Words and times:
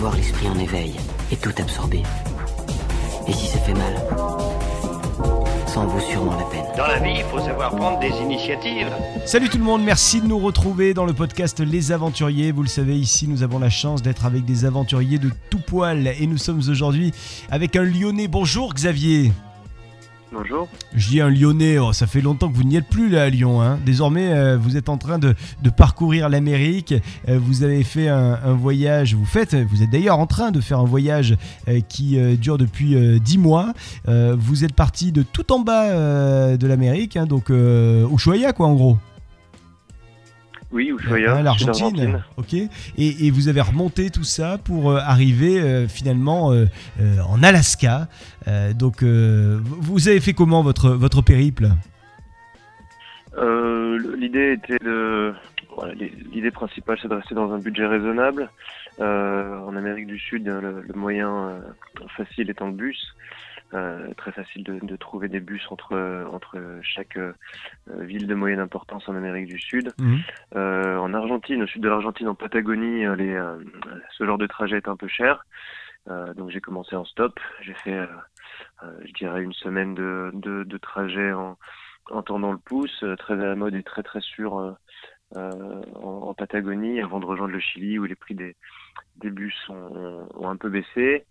avoir 0.00 0.16
l'esprit 0.16 0.48
en 0.48 0.58
éveil 0.58 0.94
et 1.30 1.36
tout 1.36 1.52
absorber. 1.58 2.02
Et 3.28 3.34
si 3.34 3.48
ça 3.48 3.58
fait 3.58 3.74
mal, 3.74 4.02
ça 5.66 5.80
en 5.80 5.86
vaut 5.88 6.00
sûrement 6.00 6.34
la 6.38 6.44
peine. 6.44 6.64
Dans 6.74 6.86
la 6.86 7.00
vie, 7.00 7.16
il 7.18 7.24
faut 7.24 7.38
savoir 7.38 7.76
prendre 7.76 8.00
des 8.00 8.08
initiatives. 8.08 8.88
Salut 9.26 9.50
tout 9.50 9.58
le 9.58 9.64
monde, 9.64 9.84
merci 9.84 10.22
de 10.22 10.26
nous 10.26 10.38
retrouver 10.38 10.94
dans 10.94 11.04
le 11.04 11.12
podcast 11.12 11.60
Les 11.60 11.92
Aventuriers. 11.92 12.50
Vous 12.50 12.62
le 12.62 12.68
savez, 12.68 12.96
ici 12.96 13.28
nous 13.28 13.42
avons 13.42 13.58
la 13.58 13.68
chance 13.68 14.00
d'être 14.00 14.24
avec 14.24 14.46
des 14.46 14.64
aventuriers 14.64 15.18
de 15.18 15.30
tout 15.50 15.60
poil 15.60 16.06
et 16.18 16.26
nous 16.26 16.38
sommes 16.38 16.62
aujourd'hui 16.70 17.12
avec 17.50 17.76
un 17.76 17.82
Lyonnais. 17.82 18.26
Bonjour 18.26 18.72
Xavier. 18.72 19.32
Bonjour. 20.32 20.68
Je 20.94 21.08
dis 21.08 21.20
un 21.20 21.28
Lyonnais, 21.28 21.78
oh, 21.78 21.92
ça 21.92 22.06
fait 22.06 22.20
longtemps 22.20 22.48
que 22.48 22.56
vous 22.56 22.62
n'y 22.62 22.76
êtes 22.76 22.86
plus 22.86 23.08
là 23.08 23.24
à 23.24 23.28
Lyon. 23.28 23.60
Hein. 23.60 23.80
Désormais, 23.84 24.32
euh, 24.32 24.56
vous 24.56 24.76
êtes 24.76 24.88
en 24.88 24.96
train 24.96 25.18
de, 25.18 25.34
parcourir 25.76 26.28
l'Amérique. 26.28 26.94
Euh, 27.28 27.38
vous 27.42 27.64
avez 27.64 27.82
fait 27.82 28.08
un, 28.08 28.54
voyage, 28.54 29.14
vous 29.14 29.24
faites, 29.24 29.54
vous 29.54 29.82
êtes 29.82 29.90
d'ailleurs 29.90 30.18
en 30.18 30.26
train 30.26 30.52
de 30.52 30.60
faire 30.60 30.78
un 30.78 30.84
voyage 30.84 31.36
euh, 31.68 31.80
qui 31.80 32.16
dure 32.36 32.58
depuis 32.58 32.94
euh, 32.94 33.18
10 33.18 33.38
mois. 33.38 33.72
Vous 34.06 34.64
êtes 34.64 34.74
parti 34.74 35.12
de 35.12 35.22
tout 35.22 35.52
en 35.52 35.60
bas 35.60 36.56
de 36.56 36.66
l'Amérique, 36.66 37.16
hein, 37.16 37.26
donc 37.26 37.50
euh, 37.50 38.06
Ushuaia 38.12 38.52
quoi 38.52 38.66
en 38.66 38.74
gros. 38.74 38.98
Oui, 40.72 40.92
Ushuaia, 40.96 41.42
l'Argentine. 41.42 42.22
Ok. 42.36 42.54
Et, 42.54 42.68
et 42.96 43.30
vous 43.30 43.48
avez 43.48 43.60
remonté 43.60 44.10
tout 44.10 44.24
ça 44.24 44.58
pour 44.58 44.90
euh, 44.90 44.98
arriver 44.98 45.60
euh, 45.60 45.88
finalement 45.88 46.52
euh, 46.52 46.66
en 47.28 47.42
Alaska. 47.42 48.08
Donc, 48.74 49.02
vous 49.02 50.08
avez 50.08 50.20
fait 50.20 50.32
comment 50.32 50.62
votre, 50.62 50.90
votre 50.90 51.22
périple? 51.22 51.68
L'idée 54.16 54.52
était 54.52 54.84
de... 54.84 55.34
L'idée 56.32 56.50
principale, 56.50 56.98
c'est 57.00 57.08
de 57.08 57.14
rester 57.14 57.34
dans 57.34 57.52
un 57.52 57.58
budget 57.58 57.86
raisonnable. 57.86 58.50
Euh, 59.00 59.58
en 59.60 59.74
Amérique 59.76 60.08
du 60.08 60.18
Sud, 60.18 60.46
le, 60.46 60.82
le 60.86 60.94
moyen 60.94 61.30
euh, 61.30 61.60
facile 62.16 62.50
étant 62.50 62.66
le 62.66 62.74
bus. 62.74 63.14
Euh, 63.72 64.12
très 64.14 64.32
facile 64.32 64.64
de, 64.64 64.80
de 64.82 64.96
trouver 64.96 65.28
des 65.28 65.38
bus 65.38 65.64
entre, 65.70 66.26
entre 66.32 66.58
chaque 66.82 67.16
euh, 67.16 67.32
ville 68.00 68.26
de 68.26 68.34
moyenne 68.34 68.58
importance 68.58 69.08
en 69.08 69.14
Amérique 69.14 69.46
du 69.46 69.60
Sud. 69.60 69.92
Mhm. 69.96 70.18
Euh, 70.56 70.96
en 70.96 71.14
Argentine, 71.14 71.62
au 71.62 71.66
sud 71.68 71.80
de 71.80 71.88
l'Argentine, 71.88 72.26
en 72.26 72.34
Patagonie, 72.34 73.06
les, 73.16 73.40
ce 74.18 74.26
genre 74.26 74.38
de 74.38 74.48
trajet 74.48 74.78
est 74.78 74.88
un 74.88 74.96
peu 74.96 75.06
cher. 75.06 75.44
Donc 76.08 76.50
j'ai 76.50 76.60
commencé 76.60 76.96
en 76.96 77.04
stop. 77.04 77.38
J'ai 77.60 77.74
fait, 77.74 78.00
je 78.82 79.12
dirais, 79.12 79.42
une 79.42 79.52
semaine 79.52 79.94
de, 79.94 80.32
de, 80.34 80.64
de 80.64 80.78
trajet 80.78 81.32
en, 81.32 81.56
en 82.10 82.22
tendant 82.22 82.50
le 82.50 82.58
pouce, 82.58 83.04
très 83.18 83.34
à 83.34 83.46
la 83.46 83.54
mode 83.54 83.76
et 83.76 83.84
très 83.84 84.02
très 84.02 84.20
sûr 84.20 84.76
euh, 85.36 85.82
en, 85.94 86.28
en 86.28 86.34
Patagonie, 86.34 87.00
avant 87.00 87.20
de 87.20 87.26
rejoindre 87.26 87.52
le 87.52 87.60
Chili 87.60 88.00
où 88.00 88.04
les 88.04 88.16
prix 88.16 88.34
des, 88.34 88.56
des 89.16 89.30
bus 89.30 89.54
ont, 89.68 90.26
ont 90.34 90.48
un 90.48 90.56
peu 90.56 90.70
baissé. 90.70 91.24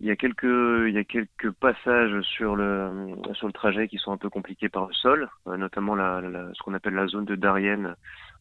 Il 0.00 0.06
y 0.06 0.10
a 0.12 0.16
quelques, 0.16 0.44
il 0.44 0.92
y 0.94 0.98
a 0.98 1.04
quelques 1.04 1.50
passages 1.50 2.20
sur 2.22 2.54
le, 2.54 3.16
sur 3.34 3.48
le 3.48 3.52
trajet 3.52 3.88
qui 3.88 3.98
sont 3.98 4.12
un 4.12 4.16
peu 4.16 4.30
compliqués 4.30 4.68
par 4.68 4.86
le 4.86 4.94
sol, 4.94 5.28
euh, 5.48 5.56
notamment 5.56 5.96
la, 5.96 6.20
la- 6.20 6.52
ce 6.54 6.62
qu'on 6.62 6.74
appelle 6.74 6.94
la 6.94 7.08
zone 7.08 7.24
de 7.24 7.34
Darien 7.34 7.96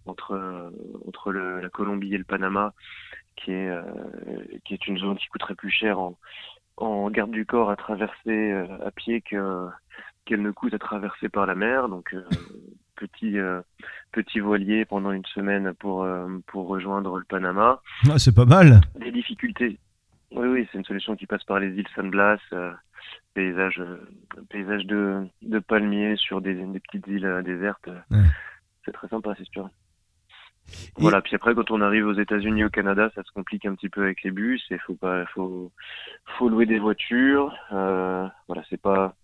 entre, 0.05 0.33
euh, 0.33 0.69
entre 1.07 1.31
le- 1.31 1.59
la 1.59 1.69
Colombie 1.69 2.13
et 2.13 2.17
le 2.19 2.23
Panama, 2.23 2.73
qui 3.35 3.51
est, 3.53 3.69
euh, 3.69 3.81
qui 4.65 4.75
est 4.75 4.87
une 4.87 4.99
zone 4.99 5.17
qui 5.17 5.27
coûterait 5.29 5.55
plus 5.55 5.71
cher 5.71 5.99
en, 5.99 6.15
en 6.77 7.09
garde 7.09 7.31
du 7.31 7.45
corps 7.47 7.71
à 7.71 7.75
traverser 7.75 8.51
à 8.85 8.91
pied 8.91 9.21
que, 9.21 9.67
qu'elle 10.25 10.43
ne 10.43 10.51
coûte 10.51 10.75
à 10.75 10.79
traverser 10.79 11.27
par 11.27 11.47
la 11.47 11.55
mer. 11.55 11.89
Donc, 11.89 12.13
euh, 12.13 12.23
petit, 12.97 13.39
euh, 13.39 13.61
petit 14.11 14.39
voilier 14.41 14.85
pendant 14.85 15.11
une 15.11 15.25
semaine 15.25 15.73
pour, 15.79 16.03
euh, 16.03 16.27
pour 16.45 16.67
rejoindre 16.67 17.17
le 17.17 17.25
Panama 17.25 17.81
Ah, 18.11 18.19
C'est 18.19 18.35
pas 18.35 18.45
mal. 18.45 18.81
des 18.99 19.11
difficultés. 19.11 19.79
Oui, 20.31 20.47
oui, 20.47 20.67
c'est 20.71 20.77
une 20.77 20.83
solution 20.85 21.15
qui 21.15 21.25
passe 21.25 21.43
par 21.43 21.59
les 21.59 21.69
îles 21.69 21.87
San 21.95 22.09
Blas, 22.09 22.39
euh, 22.53 22.73
paysage, 23.33 23.79
euh, 23.79 23.97
paysage 24.49 24.85
de, 24.85 25.25
de 25.41 25.59
palmiers 25.59 26.15
sur 26.17 26.41
des, 26.41 26.53
des 26.53 26.79
petites 26.79 27.07
îles 27.07 27.25
euh, 27.25 27.41
désertes. 27.41 27.87
Ouais. 28.11 28.23
C'est 28.85 28.91
très 28.91 29.07
sympa, 29.07 29.33
c'est 29.37 29.47
sûr. 29.47 29.69
Et- 30.69 31.01
Voilà. 31.01 31.21
Puis 31.21 31.35
après, 31.35 31.55
quand 31.55 31.71
on 31.71 31.79
arrive 31.81 32.05
aux 32.07 32.13
États-Unis, 32.19 32.65
au 32.65 32.69
Canada, 32.69 33.09
ça 33.15 33.23
se 33.23 33.31
complique 33.31 33.65
un 33.65 33.73
petit 33.75 33.87
peu 33.89 34.03
avec 34.03 34.21
les 34.23 34.31
bus. 34.31 34.65
Et 34.69 34.77
faut 34.79 34.95
pas, 34.95 35.25
faut, 35.27 35.71
faut 36.37 36.49
louer 36.49 36.65
des 36.65 36.79
voitures. 36.79 37.55
Euh, 37.71 38.27
voilà, 38.47 38.63
c'est 38.69 38.81
pas, 38.81 39.15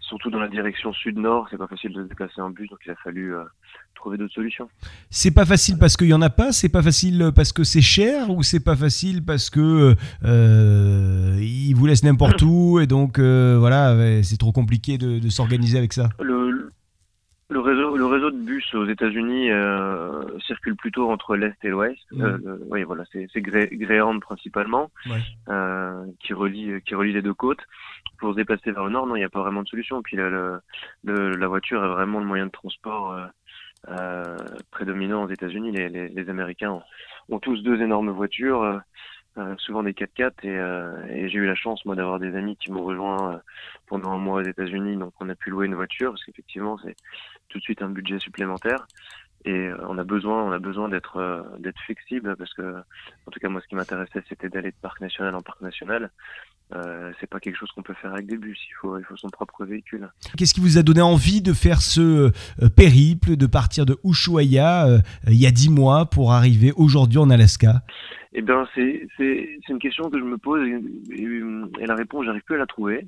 surtout 0.00 0.30
dans 0.30 0.38
la 0.40 0.48
direction 0.48 0.92
sud-nord, 0.92 1.46
c'est 1.50 1.56
pas 1.58 1.66
facile 1.66 1.92
de 1.92 2.02
se 2.04 2.08
déplacer 2.08 2.40
en 2.40 2.50
bus, 2.50 2.68
donc 2.70 2.78
il 2.86 2.90
a 2.90 2.94
fallu 2.96 3.34
euh, 3.34 3.42
trouver 3.94 4.18
d'autres 4.18 4.34
solutions. 4.34 4.68
C'est 5.10 5.30
pas 5.32 5.46
facile 5.46 5.76
parce 5.78 5.96
qu'il 5.96 6.08
y 6.08 6.14
en 6.14 6.22
a 6.22 6.30
pas. 6.30 6.52
C'est 6.52 6.68
pas 6.68 6.82
facile 6.82 7.30
parce 7.34 7.52
que 7.52 7.64
c'est 7.64 7.80
cher 7.80 8.30
ou 8.30 8.42
c'est 8.42 8.62
pas 8.62 8.76
facile 8.76 9.24
parce 9.24 9.48
que 9.50 9.94
euh, 10.24 11.38
ils 11.40 11.74
vous 11.74 11.86
laissent 11.86 12.04
n'importe 12.04 12.42
où 12.42 12.78
et 12.80 12.86
donc 12.86 13.18
euh, 13.18 13.56
voilà, 13.58 14.22
c'est 14.22 14.36
trop 14.38 14.52
compliqué 14.52 14.98
de, 14.98 15.18
de 15.18 15.28
s'organiser 15.30 15.78
avec 15.78 15.92
ça. 15.92 16.10
Le, 16.20 16.70
le 17.50 17.60
réseau, 17.60 17.96
le 17.96 18.06
réseau 18.06 18.30
de 18.30 18.38
bus 18.38 18.74
aux 18.74 18.86
États-Unis 18.86 19.50
euh, 19.50 20.22
circule 20.46 20.76
plutôt 20.76 21.10
entre 21.10 21.36
l'est 21.36 21.56
et 21.62 21.68
l'ouest. 21.68 21.98
Euh, 22.14 22.36
le- 22.44 22.60
oui, 22.70 22.82
voilà, 22.84 23.04
c'est 23.12 23.26
c'est 23.32 23.40
Grey- 23.42 23.70
Greyhound 23.72 24.20
principalement 24.20 24.90
Ouais. 25.08 25.20
euh, 25.48 26.04
qui 26.20 26.32
relie 26.34 26.80
qui 26.86 26.94
relie 26.94 27.12
les 27.12 27.22
deux 27.22 27.34
côtes. 27.34 27.60
Pour 28.24 28.32
se 28.32 28.38
déplacer 28.38 28.72
vers 28.72 28.84
le 28.84 28.90
nord, 28.90 29.06
non, 29.06 29.16
il 29.16 29.18
n'y 29.18 29.24
a 29.26 29.28
pas 29.28 29.42
vraiment 29.42 29.62
de 29.62 29.68
solution. 29.68 30.00
Puis 30.00 30.16
la 30.16 31.46
voiture 31.46 31.84
est 31.84 31.88
vraiment 31.88 32.20
le 32.20 32.24
moyen 32.24 32.46
de 32.46 32.50
transport 32.50 33.12
euh, 33.12 33.26
euh, 33.88 34.38
prédominant 34.70 35.24
aux 35.24 35.28
États-Unis. 35.28 35.72
Les, 35.72 36.30
Américains 36.30 36.80
ont, 37.28 37.38
tous 37.38 37.62
deux 37.62 37.82
énormes 37.82 38.08
voitures. 38.08 38.62
euh, 39.36 39.54
souvent 39.58 39.82
des 39.82 39.92
4x4 39.92 40.32
et, 40.44 41.18
et 41.18 41.28
j'ai 41.28 41.38
eu 41.38 41.44
la 41.44 41.56
chance 41.56 41.84
moi 41.84 41.96
d'avoir 41.96 42.20
des 42.20 42.34
amis 42.36 42.56
qui 42.56 42.70
m'ont 42.70 42.84
rejoint 42.84 43.42
pendant 43.88 44.12
un 44.12 44.18
mois 44.18 44.36
aux 44.40 44.44
États-Unis 44.44 44.96
donc 44.96 45.12
on 45.18 45.28
a 45.28 45.34
pu 45.34 45.50
louer 45.50 45.66
une 45.66 45.74
voiture 45.74 46.12
parce 46.12 46.22
qu'effectivement 46.22 46.78
c'est 46.78 46.94
tout 47.48 47.58
de 47.58 47.62
suite 47.64 47.82
un 47.82 47.88
budget 47.88 48.20
supplémentaire 48.20 48.86
et 49.44 49.52
euh, 49.68 49.76
on 49.88 49.98
a 49.98 50.04
besoin 50.04 50.42
on 50.42 50.52
a 50.52 50.58
besoin 50.58 50.88
d'être 50.88 51.16
euh, 51.18 51.42
d'être 51.58 51.80
flexible 51.84 52.34
parce 52.36 52.52
que 52.54 52.62
en 53.26 53.30
tout 53.30 53.40
cas 53.40 53.48
moi 53.48 53.60
ce 53.60 53.68
qui 53.68 53.74
m'intéressait 53.74 54.22
c'était 54.28 54.48
d'aller 54.48 54.70
de 54.70 54.76
parc 54.80 55.00
national 55.00 55.34
en 55.34 55.42
parc 55.42 55.60
national. 55.60 56.10
Euh, 56.74 57.12
c'est 57.20 57.28
pas 57.28 57.40
quelque 57.40 57.56
chose 57.56 57.70
qu'on 57.72 57.82
peut 57.82 57.92
faire 57.94 58.14
avec 58.14 58.26
des 58.26 58.38
bus. 58.38 58.58
Il 58.70 58.74
faut 58.80 58.98
il 58.98 59.04
faut 59.04 59.16
son 59.16 59.28
propre 59.28 59.64
véhicule. 59.66 60.08
Qu'est-ce 60.36 60.54
qui 60.54 60.60
vous 60.60 60.78
a 60.78 60.82
donné 60.82 61.02
envie 61.02 61.42
de 61.42 61.52
faire 61.52 61.82
ce 61.82 62.00
euh, 62.62 62.68
périple, 62.74 63.36
de 63.36 63.46
partir 63.46 63.84
de 63.84 63.98
Ushuaia 64.02 64.86
euh, 64.88 64.98
il 65.28 65.34
y 65.36 65.46
a 65.46 65.50
dix 65.50 65.68
mois 65.70 66.06
pour 66.06 66.32
arriver 66.32 66.72
aujourd'hui 66.76 67.18
en 67.18 67.28
Alaska? 67.28 67.82
Eh 68.32 68.40
bien, 68.42 68.66
c'est 68.74 69.06
c'est 69.18 69.58
c'est 69.66 69.72
une 69.74 69.78
question 69.78 70.10
que 70.10 70.18
je 70.18 70.24
me 70.24 70.38
pose 70.38 70.66
et, 70.66 70.80
et- 71.22 71.82
et 71.82 71.86
la 71.86 71.94
réponse, 71.94 72.24
j'arrive 72.24 72.42
plus 72.42 72.56
à 72.56 72.58
la 72.58 72.66
trouver. 72.66 73.06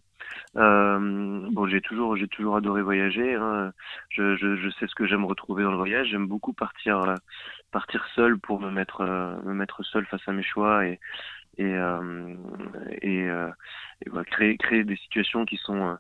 Euh, 0.57 1.49
bon, 1.53 1.67
j'ai 1.69 1.81
toujours 1.81 2.17
j'ai 2.17 2.29
toujours 2.29 2.57
adoré 2.57 2.83
voyager. 2.83 3.35
hein. 3.35 3.73
Je, 4.11 4.71
sais 4.79 4.87
ce 4.87 4.95
que 4.95 5.07
j'aime 5.07 5.25
retrouver 5.25 5.63
dans 5.65 5.71
le 5.71 5.77
voyage. 5.77 6.09
J'aime 6.09 6.27
beaucoup 6.27 6.53
partir 6.53 6.99
euh, 7.01 7.17
partir 7.73 8.05
seul 8.15 8.39
pour 8.39 8.61
me 8.61 8.71
mettre 8.71 9.03
euh, 9.03 9.37
me 9.45 9.55
mettre 9.55 9.83
seul 9.85 10.07
face 10.07 10.27
à 10.29 10.33
mes 10.33 10.43
choix 10.43 10.87
et 10.87 11.01
et 11.59 11.75
et, 13.03 13.29
créer 14.27 14.57
créer 14.59 14.85
des 14.85 14.97
situations 14.97 15.45
qui 15.45 15.57
sont 15.59 15.97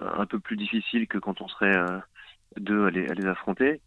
un 0.00 0.26
peu 0.26 0.40
plus 0.40 0.56
difficiles 0.56 1.08
que 1.08 1.18
quand 1.18 1.40
on 1.40 1.48
serait 1.48 1.78
deux 2.58 2.86
à 2.86 2.90
les 2.90 3.06
les 3.14 3.26
affronter. 3.26 3.80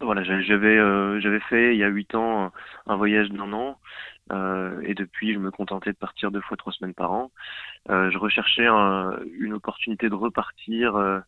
Voilà, 0.00 0.22
j'a- 0.22 0.40
j'avais 0.42 0.76
j'avais 1.20 1.40
fait 1.40 1.74
il 1.74 1.78
y 1.78 1.82
a 1.84 1.88
huit 1.88 2.14
ans 2.14 2.52
un 2.86 2.96
voyage 2.96 3.30
d'un 3.30 3.52
an 3.52 3.78
euh, 4.32 4.80
et 4.84 4.94
depuis 4.94 5.34
je 5.34 5.38
me 5.38 5.50
contentais 5.50 5.92
de 5.92 5.96
partir 5.96 6.30
deux 6.30 6.40
fois 6.40 6.56
trois 6.56 6.72
semaines 6.72 6.94
par 6.94 7.12
an. 7.12 7.30
Euh, 7.90 8.10
je 8.10 8.18
recherchais 8.18 8.66
un- 8.66 9.18
une 9.40 9.54
opportunité 9.54 10.08
de 10.10 10.14
repartir 10.14 10.96
euh, 10.96 11.20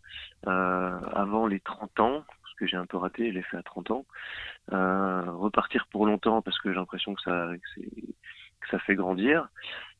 euh, 0.49 1.01
avant 1.15 1.47
les 1.47 1.61
30 1.61 1.99
ans 2.01 2.25
parce 2.43 2.55
que 2.57 2.67
j'ai 2.67 2.77
un 2.77 2.87
peu 2.87 2.97
raté, 2.99 3.31
je 3.31 3.35
l'ai 3.37 3.43
fait 3.43 3.57
à 3.59 3.63
30 3.63 3.91
ans. 3.91 4.07
Euh, 4.73 5.23
repartir 5.33 5.87
pour 5.91 6.07
longtemps 6.07 6.43
parce 6.43 6.59
que 6.61 6.71
j'ai 6.73 6.77
l'impression 6.79 7.15
que 7.15 7.23
ça 7.23 7.51
que, 7.77 7.81
que 7.83 8.69
ça 8.71 8.79
fait 8.81 8.95
grandir 8.95 9.49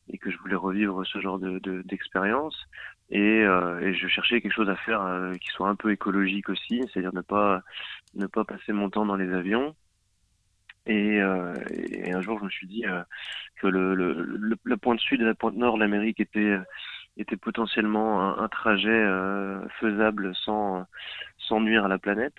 et 0.09 0.17
que 0.17 0.31
je 0.31 0.37
voulais 0.39 0.55
revivre 0.55 1.05
ce 1.05 1.19
genre 1.21 1.39
de 1.39 1.59
de- 1.59 1.81
d'expérience. 1.83 2.57
Et, 3.09 3.19
euh, 3.43 3.79
et 3.81 3.93
je 3.93 4.07
cherchais 4.07 4.41
quelque 4.41 4.53
chose 4.53 4.69
à 4.69 4.75
faire 4.77 5.01
qui 5.41 5.49
soit 5.49 5.69
un 5.69 5.75
peu 5.75 5.91
écologique 5.91 6.49
aussi, 6.49 6.81
c'est-à-dire 6.93 7.13
ne 7.13 7.21
pas 7.21 7.61
ne 8.15 8.27
pas 8.27 8.45
passer 8.45 8.73
mon 8.73 8.89
temps 8.89 9.05
dans 9.05 9.15
les 9.17 9.33
avions. 9.33 9.75
Et, 10.87 11.21
euh, 11.21 11.55
et 11.69 12.11
un 12.11 12.21
jour, 12.21 12.39
je 12.39 12.45
me 12.45 12.49
suis 12.49 12.67
dit 12.67 12.85
euh, 12.87 13.03
que 13.61 13.67
le, 13.67 13.95
le, 13.95 14.13
le- 14.13 14.57
la 14.65 14.77
pointe 14.77 14.99
sud 14.99 15.21
et 15.21 15.25
la 15.25 15.35
pointe 15.35 15.55
nord 15.55 15.75
de 15.75 15.81
l'Amérique 15.81 16.19
était, 16.19 16.57
était 17.17 17.37
potentiellement 17.37 18.21
un, 18.21 18.43
un 18.43 18.47
trajet 18.49 18.89
euh, 18.89 19.67
faisable 19.79 20.33
sans, 20.35 20.85
sans 21.37 21.61
nuire 21.61 21.85
à 21.85 21.87
la 21.87 21.99
planète. 21.99 22.37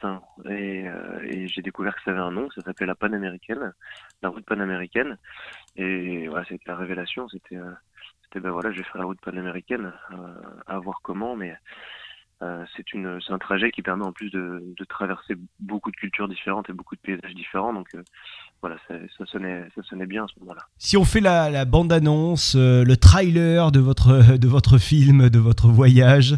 Et, 0.49 0.89
euh, 0.89 1.21
et 1.25 1.49
j'ai 1.49 1.62
découvert 1.62 1.94
que 1.97 2.03
ça 2.05 2.11
avait 2.12 2.21
un 2.21 2.33
nom, 2.33 2.50
ça 2.50 2.62
s'appelait 2.62 2.87
la 2.87 2.94
panaméricaine, 2.97 3.73
la 4.23 4.29
route 4.31 4.44
panaméricaine. 4.47 5.19
Et 5.77 6.29
voilà, 6.29 6.44
c'était 6.47 6.65
la 6.71 6.77
révélation, 6.77 7.29
c'était, 7.29 7.56
euh, 7.56 7.73
c'était 8.25 8.41
ben 8.41 8.50
voilà, 8.50 8.73
je 8.73 8.79
vais 8.79 8.85
faire 8.85 8.99
la 8.99 9.05
route 9.06 9.21
panaméricaine, 9.23 9.93
euh, 10.12 10.35
à 10.67 10.79
voir 10.79 11.00
comment, 11.03 11.37
mais 11.37 11.56
euh, 12.43 12.65
c'est 12.77 12.93
une, 12.93 13.21
c'est 13.25 13.33
un 13.33 13.39
trajet 13.39 13.71
qui 13.71 13.83
permet 13.83 14.05
en 14.05 14.12
plus 14.12 14.31
de, 14.31 14.75
traverser 14.89 15.35
beaucoup 15.61 15.91
de 15.91 15.97
cultures 15.97 16.29
différentes 16.29 16.69
et 16.69 16.73
beaucoup 16.73 16.97
de 16.97 17.00
paysages 17.00 17.35
différents. 17.35 17.73
Donc, 17.73 17.89
euh, 17.94 18.03
voilà, 18.61 18.77
ça, 18.89 18.94
ça, 19.17 19.25
sonnait, 19.27 19.65
ça 19.75 19.97
bien 20.06 20.25
à 20.25 20.27
ce 20.27 20.41
moment-là. 20.41 20.62
Si 20.77 20.97
on 20.97 21.05
fait 21.05 21.21
la, 21.21 21.50
la 21.50 21.65
bande-annonce, 21.65 22.55
euh, 22.56 22.85
le 22.85 22.97
trailer 22.97 23.71
de 23.71 23.79
votre, 23.79 24.37
de 24.39 24.49
votre 24.49 24.79
film, 24.79 25.31
de 25.31 25.39
votre 25.39 25.69
voyage, 25.69 26.37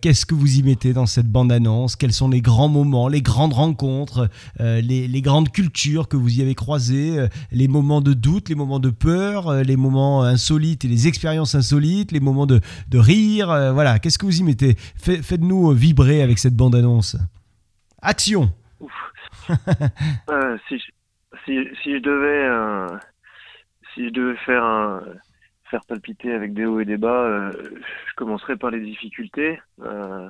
qu'est-ce 0.00 0.26
que 0.26 0.34
vous 0.34 0.58
y 0.58 0.62
mettez 0.62 0.92
dans 0.92 1.06
cette 1.06 1.30
bande-annonce? 1.30 1.96
Quels 1.96 2.12
sont 2.12 2.28
les 2.28 2.40
grands 2.40 2.68
moments, 2.68 3.08
les 3.08 3.22
grandes 3.22 3.52
rencontres, 3.52 4.28
les, 4.58 4.80
les, 5.08 5.22
grandes 5.22 5.50
cultures 5.50 6.08
que 6.08 6.16
vous 6.16 6.38
y 6.38 6.42
avez 6.42 6.54
croisées, 6.54 7.26
les 7.52 7.68
moments 7.68 8.00
de 8.00 8.14
doute, 8.14 8.48
les 8.48 8.54
moments 8.54 8.80
de 8.80 8.90
peur, 8.90 9.62
les 9.62 9.76
moments 9.76 10.22
insolites 10.22 10.84
et 10.84 10.88
les 10.88 11.08
expériences 11.08 11.54
insolites, 11.54 12.12
les 12.12 12.20
moments 12.20 12.46
de, 12.46 12.60
de 12.88 12.98
rire 12.98 13.48
Voilà, 13.72 13.98
qu'est-ce 13.98 14.18
que 14.18 14.26
vous 14.26 14.40
y 14.40 14.42
mettez? 14.42 14.76
Faites-nous 15.36 15.70
vibrer 15.72 16.22
avec 16.22 16.38
cette 16.38 16.56
bande-annonce. 16.56 17.18
Action 18.00 18.50
si, 20.66 20.82
si, 21.44 21.68
si 21.82 21.92
je 21.92 21.98
devais 21.98 22.46
euh, 22.46 22.88
si 23.92 24.06
je 24.06 24.12
devais 24.14 24.36
faire 24.46 24.64
un 24.64 25.02
faire 25.70 25.84
palpiter 25.84 26.32
avec 26.32 26.54
des 26.54 26.64
hauts 26.64 26.80
et 26.80 26.86
des 26.86 26.96
bas, 26.96 27.24
euh, 27.24 27.52
je 27.52 28.14
commencerai 28.16 28.56
par 28.56 28.70
les 28.70 28.80
difficultés. 28.80 29.60
Euh, 29.82 30.26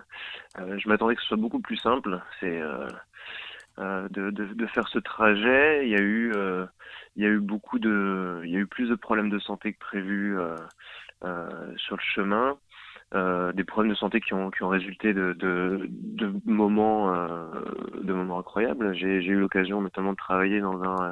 euh 0.58 0.76
je 0.76 0.88
m'attendais 0.88 1.14
que 1.14 1.22
ce 1.22 1.28
soit 1.28 1.36
beaucoup 1.36 1.60
plus 1.60 1.76
simple. 1.76 2.20
C'est 2.40 2.60
euh, 2.60 2.88
euh, 3.78 4.08
de, 4.08 4.30
de, 4.30 4.46
de, 4.54 4.66
faire 4.66 4.88
ce 4.88 4.98
trajet. 4.98 5.86
Il 5.86 5.90
y 5.90 5.96
a 5.96 6.02
eu 6.02 6.32
il 7.14 7.22
y 7.22 7.26
a 7.26 7.28
eu 7.28 7.38
beaucoup 7.38 7.78
de 7.78 8.40
il 8.44 8.50
y 8.50 8.56
a 8.56 8.58
eu 8.58 8.66
plus 8.66 8.88
de 8.88 8.96
problèmes 8.96 9.30
de 9.30 9.38
santé 9.38 9.72
que 9.72 9.78
prévu 9.78 10.36
sur 11.76 11.96
le 11.96 12.02
chemin. 12.02 12.58
Euh, 13.16 13.50
des 13.52 13.64
problèmes 13.64 13.92
de 13.92 13.96
santé 13.96 14.20
qui 14.20 14.34
ont, 14.34 14.50
qui 14.50 14.62
ont 14.62 14.68
résulté 14.68 15.14
de, 15.14 15.32
de, 15.32 15.88
de 15.90 16.30
moments, 16.44 17.14
euh, 17.14 17.48
de 18.02 18.12
moments 18.12 18.38
incroyables. 18.38 18.94
J'ai 18.94 19.24
eu 19.24 19.40
l'occasion 19.40 19.80
notamment 19.80 20.12
de 20.12 20.16
travailler 20.16 20.60
dans 20.60 20.82
un, 20.82 21.10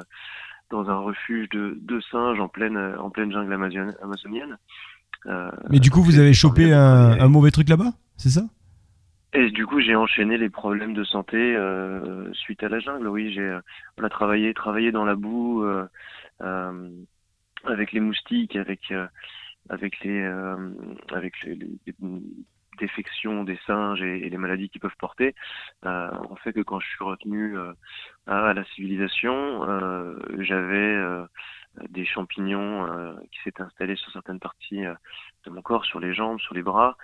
dans 0.69 0.87
un 0.87 0.97
refuge 0.97 1.49
de, 1.49 1.75
de 1.81 1.99
singes 2.11 2.39
en 2.39 2.47
pleine, 2.47 2.77
en 2.99 3.09
pleine 3.09 3.31
jungle 3.31 3.51
amazonienne. 3.53 4.57
Euh, 5.25 5.49
Mais 5.71 5.79
du 5.79 5.89
coup, 5.89 6.03
vous 6.03 6.19
avez 6.19 6.33
chopé 6.33 6.71
un, 6.73 7.19
un 7.19 7.27
mauvais 7.27 7.49
truc 7.49 7.69
là-bas, 7.69 7.93
c'est 8.17 8.29
ça? 8.29 8.43
Et 9.33 9.49
du 9.49 9.65
coup, 9.65 9.79
j'ai 9.81 9.95
enchaîné 9.95 10.37
les 10.37 10.49
problèmes 10.49 10.93
de 10.93 11.03
santé 11.03 11.55
euh, 11.55 12.31
suite 12.33 12.61
à 12.61 12.69
la 12.69 12.79
jungle. 12.79 13.07
Oui, 13.07 13.33
j'ai 13.33 13.57
travaillé, 14.11 14.53
travaillé 14.53 14.91
dans 14.91 15.05
la 15.05 15.15
boue 15.15 15.63
euh, 15.63 15.87
euh, 16.41 16.89
avec 17.65 17.93
les 17.93 17.99
moustiques, 17.99 18.55
avec 18.55 18.93
avec 19.69 19.99
les 20.01 20.21
euh, 20.21 20.71
avec 21.11 21.41
les, 21.43 21.55
les, 21.55 21.77
défections 22.77 23.43
des 23.43 23.57
singes 23.65 24.01
et, 24.01 24.29
les 24.29 24.37
maladies 24.37 24.69
qu'ils 24.69 24.81
peuvent 24.81 24.95
porter, 24.99 25.35
euh, 25.85 26.09
fait 26.43 26.53
que 26.53 26.61
quand 26.61 26.79
je 26.79 26.87
suis 26.87 27.03
retenu 27.03 27.57
euh, 27.57 27.73
à 28.27 28.53
la 28.53 28.63
civilisation, 28.65 29.67
euh, 29.69 30.17
j'avais 30.39 30.75
euh, 30.75 31.25
des 31.89 32.05
champignons 32.05 33.17
qui 33.31 33.39
s'étaient 33.43 33.63
installés 33.63 33.97
sur 33.97 34.11
certaines 34.11 34.39
parties 34.39 34.83
de 35.43 35.49
mon 35.49 35.61
corps, 35.61 35.83
sur 35.83 35.99
les 35.99 36.13
jambes, 36.13 36.39
sur 36.39 36.53
les 36.53 36.63
bras, 36.63 36.95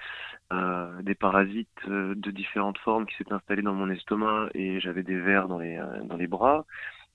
des 1.01 1.15
parasites 1.15 1.88
de 1.88 2.31
différentes 2.31 2.77
formes 2.80 3.06
qui 3.06 3.15
s'étaient 3.15 3.33
installés 3.33 3.62
dans 3.62 3.74
mon 3.74 3.89
estomac 3.89 4.50
et 4.53 4.80
j'avais 4.80 5.03
des 5.03 5.19
vers 5.19 5.48
dans 5.48 5.59
les 5.59 5.80
dans 6.06 6.18
les 6.18 6.27
bras. 6.27 6.65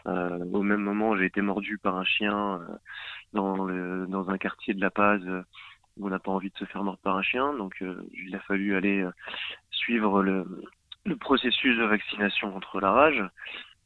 au 0.07 0.63
même 0.63 0.83
moment, 0.83 1.17
j'ai 1.17 1.27
été 1.27 1.41
mordu 1.41 1.79
par 1.79 1.97
un 1.97 2.05
chien 2.05 2.61
dans, 3.33 3.67
dans 4.07 4.31
un 4.31 4.39
quartier 4.39 4.75
de 4.75 4.81
La 4.81 4.91
Paz 4.91 5.21
euh, 5.27 5.43
où 5.97 6.07
on 6.07 6.11
n'a 6.11 6.19
pas 6.19 6.33
envie 6.33 6.51
de 6.51 6.59
se 6.59 6.65
faire 6.65 6.83
mordre 6.83 7.01
par 7.01 7.17
un 7.17 7.23
chien. 7.23 7.55
Donc 7.55 7.81
euh, 7.83 8.03
il 8.13 8.35
a 8.35 8.41
fallu 8.41 8.77
aller 8.77 9.03
euh, 9.03 9.11
suivre 9.71 10.23
le, 10.23 10.45
processus 11.21 11.79
de 11.79 11.85
vaccination 11.85 12.51
contre 12.51 12.81
la 12.81 12.91
rage, 12.91 13.23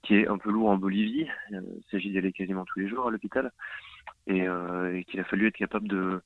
qui 0.02 0.14
est 0.14 0.26
un 0.26 0.38
peu 0.38 0.50
lourd 0.50 0.70
en 0.70 0.78
Bolivie. 0.78 1.28
Il 1.50 1.82
s'agit 1.90 2.10
d'y 2.10 2.18
aller 2.18 2.32
quasiment 2.32 2.64
tous 2.64 2.78
les 2.80 2.88
jours 2.88 3.08
à 3.08 3.10
l'hôpital. 3.10 3.52
Et 4.26 4.46
qu'il 5.06 5.20
a 5.20 5.24
fallu 5.24 5.48
être 5.48 5.56
capable 5.56 5.88
de, 5.88 6.22